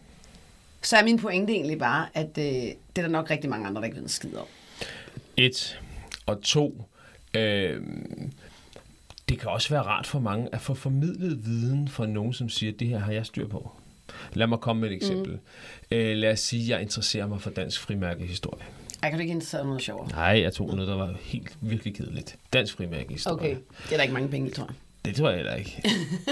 [0.86, 3.82] så er min pointe egentlig bare, at øh, det er der nok rigtig mange andre,
[3.82, 4.46] der ikke ved en skid om.
[5.38, 5.80] Et.
[6.26, 6.90] Og to.
[7.34, 7.82] Øh,
[9.30, 12.72] det kan også være rart for mange at få formidlet viden fra nogen, som siger,
[12.72, 13.72] det her har jeg styr på.
[14.34, 15.32] Lad mig komme med et eksempel.
[15.32, 15.98] Mm.
[15.98, 18.64] Øh, lad os sige, at jeg interesserer mig for dansk frimærkehistorie.
[19.02, 20.08] Jeg kan du ikke interessere dig i noget sjovere?
[20.10, 22.38] Nej, jeg tog noget, der var helt virkelig kedeligt.
[22.54, 23.36] Dansk frimærkehistorie.
[23.38, 24.76] Okay, det er der ikke mange penge tror jeg.
[25.06, 25.84] Det tror jeg heller ikke.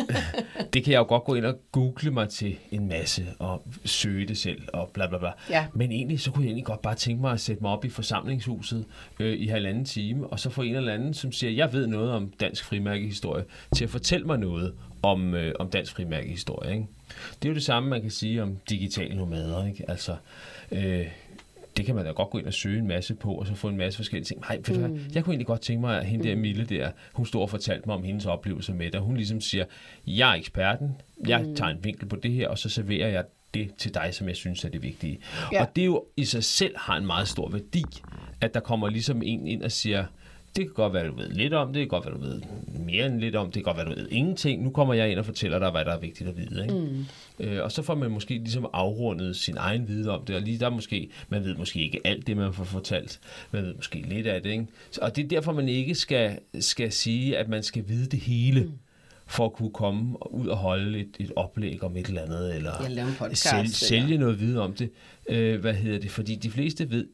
[0.73, 4.27] det kan jeg jo godt gå ind og google mig til en masse og søge
[4.27, 5.31] det selv og bla bla bla.
[5.49, 5.65] Ja.
[5.73, 7.89] Men egentlig, så kunne jeg egentlig godt bare tænke mig at sætte mig op i
[7.89, 8.85] forsamlingshuset
[9.19, 12.11] øh, i halvanden time, og så få en eller anden, som siger, jeg ved noget
[12.11, 13.43] om dansk frimærkehistorie,
[13.75, 16.71] til at fortælle mig noget om, øh, om dansk frimærkehistorie.
[16.73, 16.87] Ikke?
[17.41, 19.67] Det er jo det samme, man kan sige om digitale nomader.
[19.67, 19.85] Ikke?
[19.87, 20.15] Altså,
[20.71, 21.07] øh,
[21.77, 23.69] det kan man da godt gå ind og søge en masse på, og så få
[23.69, 24.41] en masse forskellige ting.
[24.41, 27.25] Nej, du hvad, jeg kunne egentlig godt tænke mig, at hende der Mille der, hun
[27.25, 29.65] stod og fortalte mig om hendes oplevelser med det, og hun ligesom siger,
[30.07, 30.91] jeg er eksperten,
[31.27, 34.27] jeg tager en vinkel på det her, og så serverer jeg det til dig, som
[34.27, 35.19] jeg synes er det vigtige.
[35.51, 35.61] Ja.
[35.61, 37.83] Og det jo i sig selv har en meget stor værdi,
[38.41, 40.05] at der kommer ligesom en ind og siger,
[40.55, 42.41] det kan godt være, du ved lidt om det, det kan godt være, du ved
[42.79, 44.63] mere end lidt om det, det kan godt være, du ved ingenting.
[44.63, 46.63] Nu kommer jeg ind og fortæller dig, hvad der er vigtigt at vide.
[46.63, 46.75] Ikke?
[46.75, 47.05] Mm.
[47.39, 50.59] Øh, og så får man måske ligesom afrundet sin egen viden om det, og lige
[50.59, 53.19] der måske, man ved måske ikke alt det, man får fortalt,
[53.51, 54.51] man ved måske lidt af det.
[54.51, 54.67] Ikke?
[55.01, 58.61] Og det er derfor, man ikke skal, skal sige, at man skal vide det hele.
[58.61, 58.71] Mm
[59.25, 62.71] for at kunne komme ud og holde et, et oplæg om et eller andet, eller
[63.17, 64.89] podcast, sælge, sælge noget viden om det.
[65.29, 66.11] Øh, hvad hedder det?
[66.11, 67.07] Fordi de fleste ved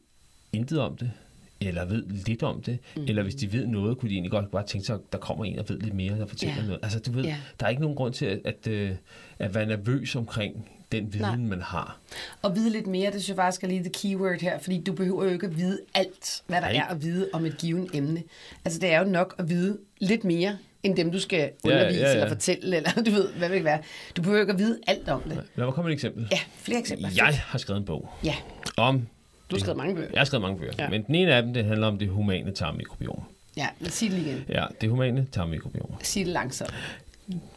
[0.53, 1.11] intet om det,
[1.61, 3.03] eller ved lidt om det, mm.
[3.07, 5.45] eller hvis de ved noget, kunne de egentlig godt bare tænke sig, at der kommer
[5.45, 6.61] en, der ved lidt mere, der fortæller Ja.
[6.65, 6.79] noget.
[6.83, 7.35] Altså, du ved, Ja.
[7.59, 8.91] der er ikke nogen grund til at, at, øh,
[9.39, 11.35] at være nervøs omkring den viden, Nej.
[11.35, 11.99] man har.
[12.41, 14.93] Og vide lidt mere, det synes jeg faktisk er lige det keyword her, fordi du
[14.93, 16.75] behøver jo ikke at vide alt, hvad der Nej.
[16.77, 18.23] er at vide om et givet emne.
[18.65, 21.99] Altså det er jo nok at vide lidt mere, end dem du skal Ja, undervise
[21.99, 22.13] ja, ja.
[22.13, 23.79] eller fortælle, eller du ved, hvad vil det være.
[24.17, 25.43] Du behøver ikke at vide alt om det.
[25.55, 26.27] Lad mig komme med et eksempel.
[26.31, 27.09] Ja, flere eksempler.
[27.15, 28.35] Jeg har skrevet en bog Ja,
[28.77, 29.07] om...
[29.51, 30.09] du har skrevet mange bøger.
[30.13, 30.83] Jeg har skrevet mange bøger, Ja.
[30.83, 30.89] ja.
[30.89, 33.23] men den ene af dem, det handler om det humane tarmmikrobiom.
[33.57, 34.45] Ja, men sig det lige igen.
[34.49, 35.91] Ja, det humane tarmmikrobiom.
[36.03, 36.73] Sig det langsomt.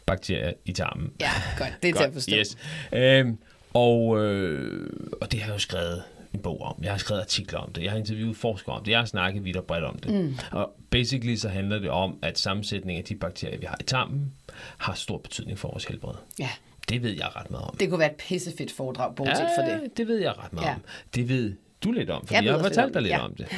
[0.05, 1.11] Bakterier i tarmen.
[1.21, 1.73] Ja, godt.
[1.83, 2.35] Det er til at forstå.
[2.35, 2.57] Yes.
[2.93, 3.37] Øhm,
[3.73, 4.89] og, øh,
[5.21, 6.03] og det har jeg jo skrevet
[6.33, 6.75] en bog om.
[6.83, 7.83] Jeg har skrevet artikler om det.
[7.83, 8.91] Jeg har interviewet forskere om det.
[8.91, 10.13] Jeg har snakket vidt og bredt om det.
[10.13, 10.35] Mm.
[10.51, 14.33] Og basically så handler det om, at sammensætningen af de bakterier, vi har i tarmen,
[14.77, 16.13] har stor betydning for vores helbred.
[16.39, 16.49] Ja,
[16.89, 17.75] Det ved jeg ret meget om.
[17.79, 19.97] det kunne være et pissefedt foredrag, bortset for det.
[19.97, 20.69] det ved jeg ret meget Ja.
[20.69, 20.75] ja.
[20.75, 20.81] om.
[21.15, 21.53] Det ved
[21.83, 23.03] du lidt om, fordi Jeg jeg, har fortalt dig det.
[23.03, 23.19] lidt Ja.
[23.25, 23.47] om det.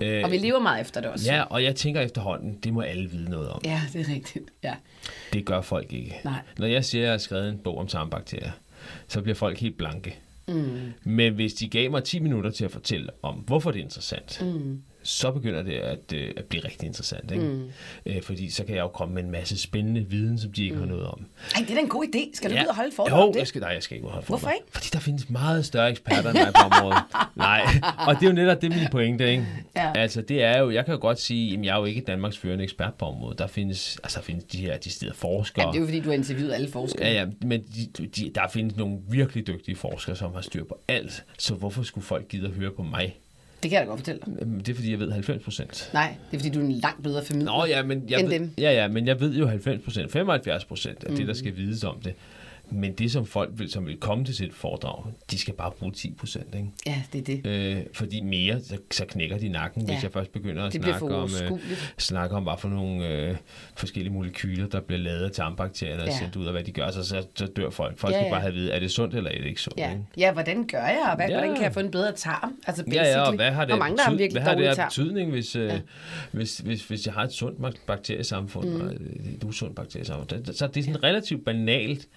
[0.00, 1.32] Øh, Og vi lever meget efter det også.
[1.32, 3.60] ja, og jeg tænker efterhånden, det må alle vide noget om.
[3.64, 4.44] ja det er rigtigt.
[4.62, 4.74] Ja.
[5.32, 6.20] Det gør folk ikke.
[6.24, 6.38] Nej.
[6.58, 8.50] Når jeg siger, at jeg har skrevet en bog om tarmbakterier,
[9.08, 10.18] så bliver folk helt blanke.
[10.48, 10.92] Mm.
[11.04, 14.42] Men hvis de gav mig 10 minutter til at fortælle om, hvorfor det er interessant,
[14.42, 14.82] mm.
[15.02, 17.30] Så begynder det at, øh, at blive rigtig interessant.
[17.30, 17.44] Ikke?
[17.44, 17.70] Mm.
[18.06, 20.74] Øh, fordi så kan jeg jo komme med en masse spændende viden, som de ikke
[20.74, 20.80] mm.
[20.80, 21.26] har noget om.
[21.54, 22.30] Ej, det er da en god idé.
[22.34, 22.62] Skal du ja.
[22.62, 23.38] ud og holde foredrag jo, det?
[23.38, 24.66] Jeg skal, nej, jeg skal ikke holde Hvorfor ikke?
[24.72, 27.02] Fordi der findes meget større eksperter end mig på området.
[27.36, 27.62] nej,
[28.06, 29.46] og det er jo netop det, min pointe, ikke?
[29.76, 29.92] Ja.
[29.94, 32.38] Altså, det er jo, jeg kan jo godt sige, at jeg er jo ikke Danmarks
[32.38, 33.38] førende ekspert på området.
[33.38, 35.66] Der findes, altså, der findes de her de steder forskere.
[35.66, 37.06] Ja, det er jo fordi, du har interviewet alle forskere.
[37.06, 37.62] Ja, ja, men
[37.98, 41.24] de, de, der findes nogle virkelig dygtige forskere, som har styr på alt.
[41.38, 43.16] Så hvorfor skulle folk gide at høre på mig?
[43.62, 44.46] Det kan jeg da godt fortælle dig.
[44.66, 45.90] Det er, fordi jeg ved 90 procent.
[45.92, 47.52] Nej, det er fordi, du er en langt bedre formidler.
[47.52, 48.50] Nå ja, men jeg End ved, dem.
[48.58, 51.16] Ja, ja, men jeg ved jo 90 procent, 75 procent af mm.
[51.16, 52.14] det, der skal vides om det.
[52.72, 55.92] Men det, som folk vil, som vil komme til sit foredrag, de skal bare bruge
[55.92, 56.68] 10 procent, ikke?
[56.86, 57.46] Ja, det er det.
[57.76, 59.92] Øh, fordi mere, så, så knækker de nakken, ja.
[59.94, 61.58] Hvis jeg først begynder at Det snakke om, øh,
[61.98, 63.36] snakke om, hvad for nogle øh,
[63.76, 66.18] forskellige molekyler, der bliver lavet af tarmbakterierne og Ja.
[66.18, 67.98] sendt ud, og hvad de gør, så, så, så dør folk.
[67.98, 68.30] Folk Ja, skal ja.
[68.32, 69.78] bare have at vide, er det sundt eller er det ikke sundt?
[69.78, 69.90] Ja.
[69.90, 70.02] Ikke?
[70.16, 71.34] ja, hvordan gør jeg, og hvad, Ja.
[71.38, 72.52] hvordan kan jeg få en bedre tarm?
[72.66, 73.36] Altså Ja, ja, og basically.
[73.36, 75.80] hvad har det, Hvor mange, betyd- hvad har det af betydning, hvis, øh, Ja.
[76.32, 78.80] hvis, hvis, hvis jeg har et sundt bak- bakteriesamfund mm.
[78.80, 78.86] og
[79.34, 80.44] et usundt bakteriesamfund?
[80.46, 82.08] Så- Så det er sådan relativt banalt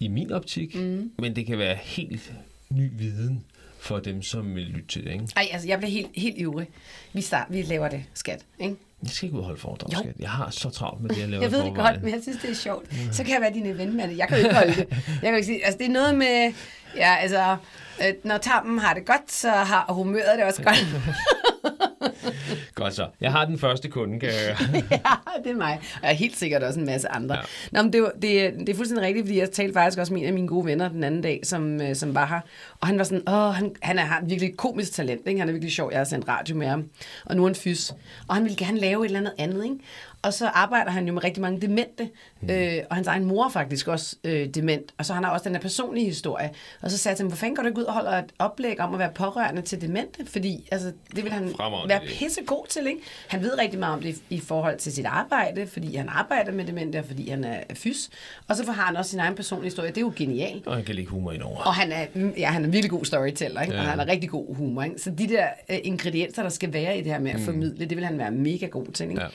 [0.00, 1.10] i min optik, mm.
[1.18, 2.32] men det kan være helt
[2.70, 3.44] ny viden
[3.80, 5.12] for dem, som vil lytte til det.
[5.12, 5.26] Ikke?
[5.36, 6.68] Ej, altså, jeg bliver helt, helt ivrig.
[7.12, 8.44] Vi, start, vi laver det, skat.
[8.58, 8.76] Ikke?
[9.02, 9.98] Jeg skal ikke ud og holde foredrag, Jo.
[9.98, 10.14] skat.
[10.18, 12.38] Jeg har så travlt med det, jeg laver Jeg ved det godt, men jeg synes,
[12.42, 12.86] det er sjovt.
[13.12, 14.12] Så kan jeg være din eventmand.
[14.12, 14.86] Jeg kan jo ikke holde det.
[14.90, 16.52] Jeg kan ikke sige, altså det er noget med,
[16.96, 17.56] ja, altså,
[18.02, 20.86] øh, når tarmen har det godt, så har humøret det også godt.
[22.74, 23.06] Godt så.
[23.20, 24.82] Jeg har den første kunde, kan jeg høre.
[24.90, 25.78] ja, det er mig.
[25.94, 27.34] Og jeg er helt sikkert også en masse andre.
[27.34, 27.40] Ja.
[27.72, 30.20] Nå, men det, var- det, det er fuldstændig rigtigt, fordi jeg talte faktisk også med
[30.22, 32.40] en af mine gode venner den anden dag, som, øh, som var her.
[32.80, 35.40] Og han var sådan, åh, han, han er, har virkelig komisk talent, ikke?
[35.40, 35.90] Han er virkelig sjov.
[35.90, 36.84] Jeg har sendt radio med ham.
[37.24, 37.90] Og nu er han fys.
[38.28, 39.76] Og han ville gerne lave et eller andet andet, ikke?
[40.22, 42.08] Og så arbejder han jo med rigtig mange demente.
[42.42, 42.50] Mm.
[42.50, 44.94] Øh, og hans egen mor er faktisk også øh, dement.
[44.98, 46.50] Og så han har også den her personlige historie.
[46.82, 48.24] Og så sagde jeg til ham, hvor fanden går du ikke ud og holder et
[48.38, 50.26] oplæg om at være pårørende til demente?
[50.26, 52.18] Fordi altså, det vil han Fremragende være idé.
[52.18, 53.00] pisse god til, ikke?
[53.28, 56.64] Han ved rigtig meget om det i forhold til sit arbejde, fordi han arbejder med
[56.64, 58.10] demente, og fordi han er fys.
[58.48, 59.88] Og så har han også sin egen personlige historie.
[59.88, 60.66] Det er jo genialt.
[60.66, 61.56] Og han kan lægge humor ind over.
[61.56, 63.74] Og han er, mm, ja, han er en virkelig god storyteller, ikke?
[63.74, 63.80] Ja.
[63.80, 64.82] Og han er rigtig god humor.
[64.82, 64.98] Ikke?
[64.98, 67.96] Så de der øh, ingredienser, der skal være i det her med at formidle, det
[67.96, 69.10] vil han være mega god til.
[69.10, 69.22] Ikke?
[69.22, 69.26] Ja.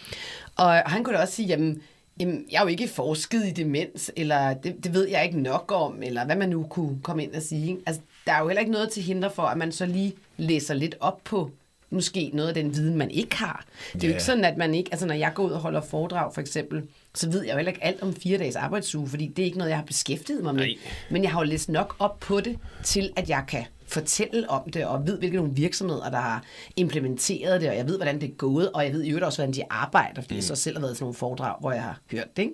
[0.56, 1.82] Og, og han kunne da også sige, jamen,
[2.20, 5.72] jamen, jeg er jo ikke forsket i demens, eller det, det ved jeg ikke nok
[5.76, 7.68] om, eller hvad man nu kunne komme ind og sige.
[7.68, 7.82] Ikke?
[7.86, 10.74] Altså, der er jo heller ikke noget til hinder for, at man så lige læser
[10.74, 11.52] lidt op på
[11.96, 13.66] måske noget af den viden, man ikke har.
[13.94, 14.14] Det er jo Ja.
[14.16, 16.84] ikke sådan, at man ikke, altså når jeg går ud og holder foredrag for eksempel,
[17.14, 19.58] så ved jeg jo heller ikke alt om fire dages arbejdsuge, fordi det er ikke
[19.58, 20.64] noget, jeg har beskæftiget mig med.
[20.64, 20.76] Nej.
[21.10, 24.72] Men jeg har jo læst nok op på det, til at jeg kan fortælle om
[24.72, 26.44] det, og ved, hvilke nogle virksomheder, der har
[26.76, 29.38] implementeret det, og jeg ved, hvordan det er gået, og jeg ved i øvrigt også,
[29.38, 30.38] hvordan de arbejder, fordi mm.
[30.38, 32.44] jeg så selv har været til nogle foredrag, hvor jeg har hørt det.
[32.44, 32.54] Ikke?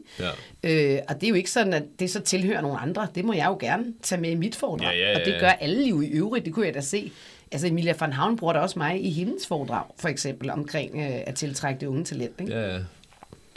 [0.63, 0.95] Ja.
[0.95, 3.07] Øh, og det er jo ikke sådan, at det så tilhører nogle andre.
[3.15, 4.95] Det må jeg jo gerne tage med i mit foredrag.
[4.95, 5.39] Ja, ja, ja, Og det ja.
[5.39, 7.11] gør alle jo i øvrigt, det kunne jeg da se.
[7.51, 11.21] Altså Emilia van Havn bruger da også mig i hendes foredrag, for eksempel, omkring øh,
[11.27, 12.33] at tiltrække det unge talent.
[12.41, 12.53] Ikke?
[12.53, 12.79] Ja, ja.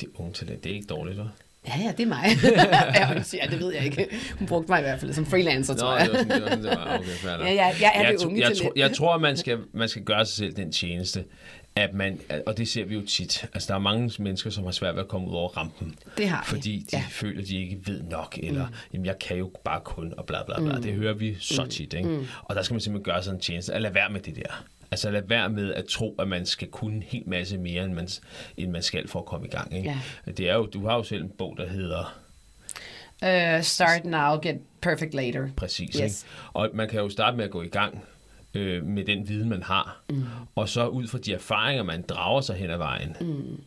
[0.00, 1.22] Det unge talent, det er ikke dårligt, hva'?
[1.68, 2.24] Ja, ja, det er mig.
[3.42, 4.06] ja, det ved jeg ikke.
[4.38, 6.06] Hun brugte mig i hvert fald som freelancer, tror Nå, jeg.
[6.06, 6.98] det var sådan, det var sådan, det var.
[7.38, 7.44] Okay.
[7.46, 8.62] Ja, ja, jeg er jeg, det tro- unge jeg, talent.
[8.62, 11.24] tror, jeg tror, man skal, man skal gøre sig selv den tjeneste,
[11.76, 14.70] at man, og det ser vi jo tit, altså der er mange mennesker, som har
[14.70, 15.94] svært ved at komme ud over rampen.
[16.18, 17.04] Det har vi, Fordi de ja.
[17.10, 18.74] føler, at de ikke ved nok, eller mm.
[18.92, 20.76] jamen, jeg kan jo bare kun, og bla bla bla.
[20.76, 20.82] Mm.
[20.82, 22.08] Det hører vi så tit, ikke?
[22.08, 22.26] Mm.
[22.42, 24.64] Og der skal man simpelthen gøre sådan en tjeneste, at lade være med det der.
[24.90, 27.92] Altså lad være med at tro, at man skal kunne en hel masse mere, end
[27.92, 28.08] man,
[28.56, 29.76] end man skal for at komme i gang.
[29.76, 29.96] Ikke?
[30.26, 32.20] Det er jo, du har jo selv en bog, der hedder
[33.22, 35.48] Uh, start now, get perfect later.
[35.56, 35.94] Præcis.
[35.94, 36.02] Yes.
[36.02, 36.14] Ikke?
[36.52, 38.04] Og man kan jo starte med at gå i gang
[38.54, 40.02] øh, med den viden, man har.
[40.10, 40.24] Mm.
[40.54, 43.60] Og så ud fra de erfaringer, man drager sig hen ad vejen, mm.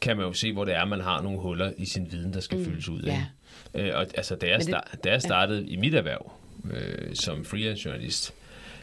[0.00, 2.40] kan man jo se, hvor det er, man har nogle huller i sin viden, der
[2.40, 2.64] skal mm.
[2.64, 3.02] fyldes ud.
[3.02, 3.26] Ja.
[3.74, 3.88] Ikke?
[3.90, 5.72] Øh, og altså, da jeg, det- start, da jeg startede ja.
[5.72, 6.32] i mit erhverv
[6.70, 8.34] øh, som freelance journalist,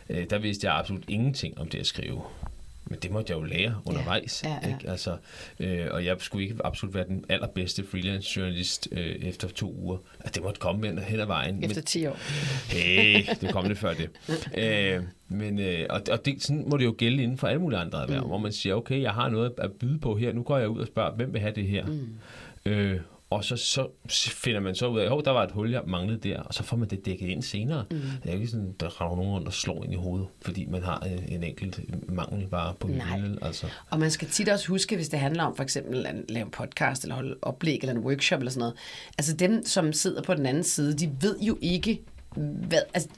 [0.10, 2.22] øh, der vidste jeg absolut ingenting om det at skrive.
[2.88, 4.44] Men det måtte jeg jo lære undervejs.
[4.44, 4.68] Ja, ja.
[4.68, 4.90] Ikke?
[4.90, 5.18] Altså,
[5.60, 9.98] øh, og jeg skulle ikke absolut være den allerbedste freelance journalist øh, efter to uger.
[10.20, 11.64] Altså, det måtte komme hen, ad vejen.
[11.64, 12.18] Efter 10 år.
[12.70, 14.10] Hey, det kom lidt før det.
[14.64, 17.80] øh, men, øh, og, og det, sådan må det jo gælde inden for alle mulige
[17.80, 18.28] andre erhverv, mm.
[18.28, 20.80] hvor man siger, okay, jeg har noget at byde på her, nu går jeg ud
[20.80, 21.86] og spørger, hvem vil have det her?
[21.86, 22.10] Mm.
[22.66, 23.00] Øh,
[23.36, 23.88] og så, så
[24.30, 26.64] finder man så ud af, at der var et hul, jeg manglede der, og så
[26.64, 27.86] får man det dækket ind senere.
[27.92, 27.98] Mm.
[27.98, 30.66] Det er jo ikke sådan, der rager nogen rundt og slår ind i hovedet, fordi
[30.66, 33.40] man har en, en enkelt mangel bare på hylden.
[33.42, 33.68] Altså.
[33.90, 36.52] Og man skal tit også huske, hvis det handler om for eksempel at lave en
[36.52, 38.76] podcast, eller holde oplæg, eller en workshop, eller sådan noget.
[39.18, 42.02] Altså dem, som sidder på den anden side, de ved jo ikke
[42.36, 43.10] hvad, altså,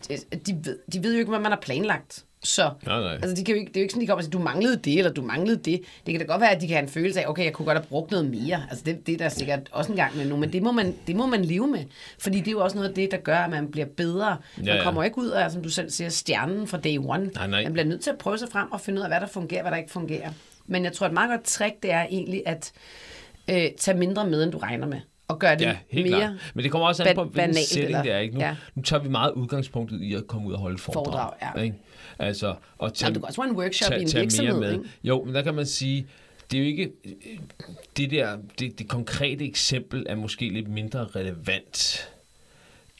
[0.47, 2.23] de, ved, de ved jo ikke, hvad man har planlagt.
[2.43, 3.13] Så Nej, nej.
[3.13, 4.39] Altså, de kan jo ikke, det er jo ikke sådan, de kommer og siger, du
[4.39, 5.81] manglede det, eller du manglede det.
[6.05, 7.65] Det kan da godt være, at de kan have en følelse af, okay, jeg kunne
[7.65, 8.63] godt have brugt noget mere.
[8.69, 10.95] Altså, det, det er der sikkert også en gang med nu, men det må, man,
[11.07, 11.83] det må man leve med.
[12.19, 14.37] Fordi det er jo også noget af det, der gør, at man bliver bedre.
[14.57, 14.83] Man Ja, ja.
[14.83, 17.25] kommer ikke ud af, som du selv siger, stjernen fra day one.
[17.35, 17.63] Nej, nej.
[17.63, 19.61] Man bliver nødt til at prøve sig frem og finde ud af, hvad der fungerer,
[19.61, 20.29] hvad der ikke fungerer.
[20.65, 22.71] Men jeg tror, et meget godt trick, det er egentlig at
[23.49, 24.99] øh, tage mindre med, end du regner med.
[25.27, 26.51] Og gøre det Ja, helt mere klart.
[26.53, 28.17] Men det kommer også an på, hvilken banalt, setting eller- det er.
[28.17, 28.35] Ikke?
[28.35, 28.55] Nu, Ja.
[28.75, 31.03] nu tager vi meget udgangspunktet i at komme ud og holde foredrag.
[31.05, 31.61] Foredrag, ja.
[31.61, 31.75] Ikke?
[32.19, 34.71] Altså, og tage, Jamen, du kan også have en workshop tage, i en virksomhed, med.
[34.73, 34.85] ikke?
[35.03, 36.07] Jo, men der kan man sige,
[36.51, 36.91] det er jo ikke...
[37.97, 42.09] Det der, det, det konkrete eksempel er måske lidt mindre relevant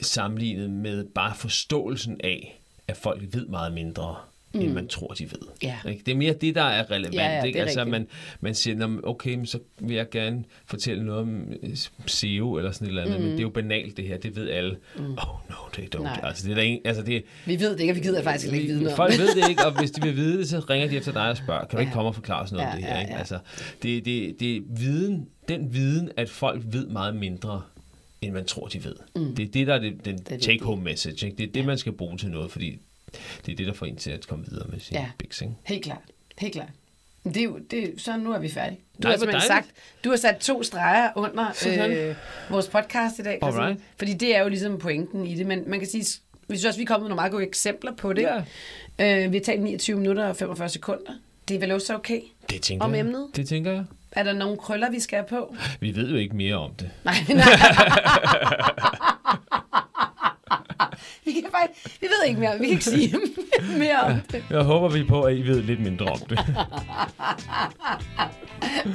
[0.01, 4.15] sammenlignet med bare forståelsen af, at folk ved meget mindre,
[4.53, 4.60] mm.
[4.62, 5.39] end man tror, de ved.
[5.63, 5.75] Ja.
[5.89, 6.03] Ikke?
[6.05, 7.15] Det er mere det, der er relevant.
[7.15, 7.60] Ja, ja, ikke?
[7.60, 8.07] er Altså, man,
[8.41, 11.69] man siger, "Nå, men okay, så vil jeg gerne fortælle noget om øh,
[12.07, 13.23] SEO eller sådan et eller andet, mm.
[13.23, 14.77] men det er jo banalt det her, det ved alle.
[14.97, 15.03] Mm.
[15.03, 15.15] Oh
[15.49, 16.01] no, they don't.
[16.03, 16.19] Nej.
[16.23, 18.45] Altså, det er der ingen, altså det, Vi ved det ikke, og vi gider faktisk
[18.45, 20.60] heller ikke vide noget Folk ved det ikke, og hvis de vil vide det, så
[20.60, 21.93] ringer de efter dig og spørger, kan du ikke Ja.
[21.93, 22.93] komme og forklare os noget Ja, det her?
[22.95, 23.13] ja, Ikke?
[23.13, 23.17] ja.
[23.19, 23.39] Altså,
[23.83, 27.62] det, det, det er viden, den viden, at folk ved meget mindre,
[28.21, 28.95] end man tror, de ved.
[29.15, 29.36] Mm.
[29.36, 31.25] Det er det, der er det, den take-home message.
[31.25, 31.38] Ikke?
[31.38, 32.77] Det er det, man skal bruge til noget, fordi
[33.46, 35.06] det er det, der får en til at komme videre med sin Ja.
[35.24, 35.56] Ikke?
[35.63, 36.02] Helt klart.
[36.38, 36.70] Helt klart.
[37.24, 38.80] Det er jo, det er, så nu er vi færdige.
[38.80, 39.67] Du Nej, har simpelthen sagt,
[40.04, 41.46] du har sat to streger under
[41.89, 42.15] øh,
[42.50, 43.39] vores podcast i dag.
[43.41, 43.80] Alright.
[43.98, 45.46] Fordi det er jo ligesom pointen i det.
[45.46, 46.06] Men man kan sige,
[46.48, 48.28] vi synes også, vi er kommet med nogle meget gode eksempler på det.
[49.00, 49.24] Ja.
[49.26, 51.12] Øh, vi har talt 29 minutter og 45 sekunder.
[51.48, 52.22] Det er vel også okay.
[52.50, 53.00] Det tænker Om jeg.
[53.00, 53.28] emnet?
[53.36, 53.84] Det tænker jeg.
[54.12, 55.56] Er der nogle krøller, vi skal have på?
[55.80, 56.89] Vi ved jo ikke mere om det.
[57.04, 57.43] Nej, nej.
[61.27, 62.59] vi, kan faktisk, vi ved ikke mere.
[62.59, 63.15] Vi kan ikke sige
[63.83, 64.43] mere om det.
[64.49, 66.39] Jeg håber vi på, at I ved lidt mindre om det.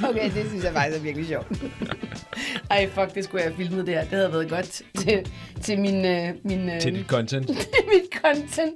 [0.09, 1.47] Okay, det synes jeg faktisk er virkelig sjovt.
[2.71, 4.01] Ej, fuck, det skulle jeg have filmet det her.
[4.01, 7.49] Det havde været godt til, til min, øh, min, øh, til dit content.
[7.93, 8.73] mit content.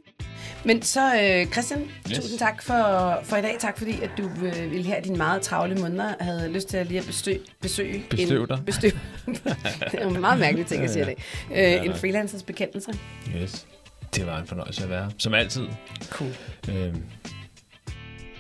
[0.64, 2.18] Men så, øh, Christian, yes.
[2.18, 3.56] Tusind tak for, for i dag.
[3.60, 6.88] Tak fordi, at du øh, ville her dine meget travle måneder havde lyst til at
[6.88, 8.60] lige at besøge, besøge Bestøv en, dig.
[8.66, 8.92] Bestøv.
[9.92, 11.16] det er en meget mærkelig ting at sige i
[11.52, 11.80] Ja, ja.
[11.80, 12.92] Øh, en freelancers bekendelse.
[13.42, 13.68] Yes.
[14.16, 15.12] Det var en fornøjelse at være.
[15.18, 15.68] Som altid.
[16.10, 16.32] Cool.
[16.70, 17.04] Øhm,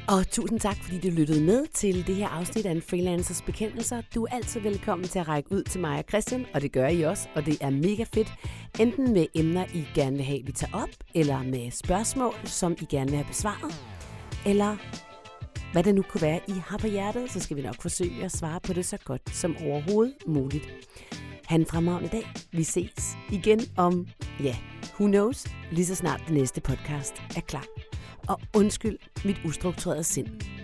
[0.07, 4.01] og tusind tak, fordi du lyttede med til det her afsnit af en Freelancers Bekendelser.
[4.15, 6.87] Du er altid velkommen til at række ud til mig og Christian, og det gør
[6.87, 8.33] I også, og det er mega fedt.
[8.79, 12.85] Enten med emner, I gerne vil have, vi tager op, eller med spørgsmål, som I
[12.85, 13.75] gerne vil have besvaret,
[14.45, 14.77] eller
[15.71, 18.31] hvad det nu kunne være, I har på hjertet, så skal vi nok forsøge at
[18.31, 20.65] svare på det så godt som overhovedet muligt.
[21.45, 22.27] Han en fremragende dag.
[22.51, 24.07] Vi ses igen om,
[24.43, 24.55] ja,
[24.99, 27.86] who knows, lige så snart det næste podcast er klar.
[28.27, 30.56] Og undskyld mit ustrukturerede sind.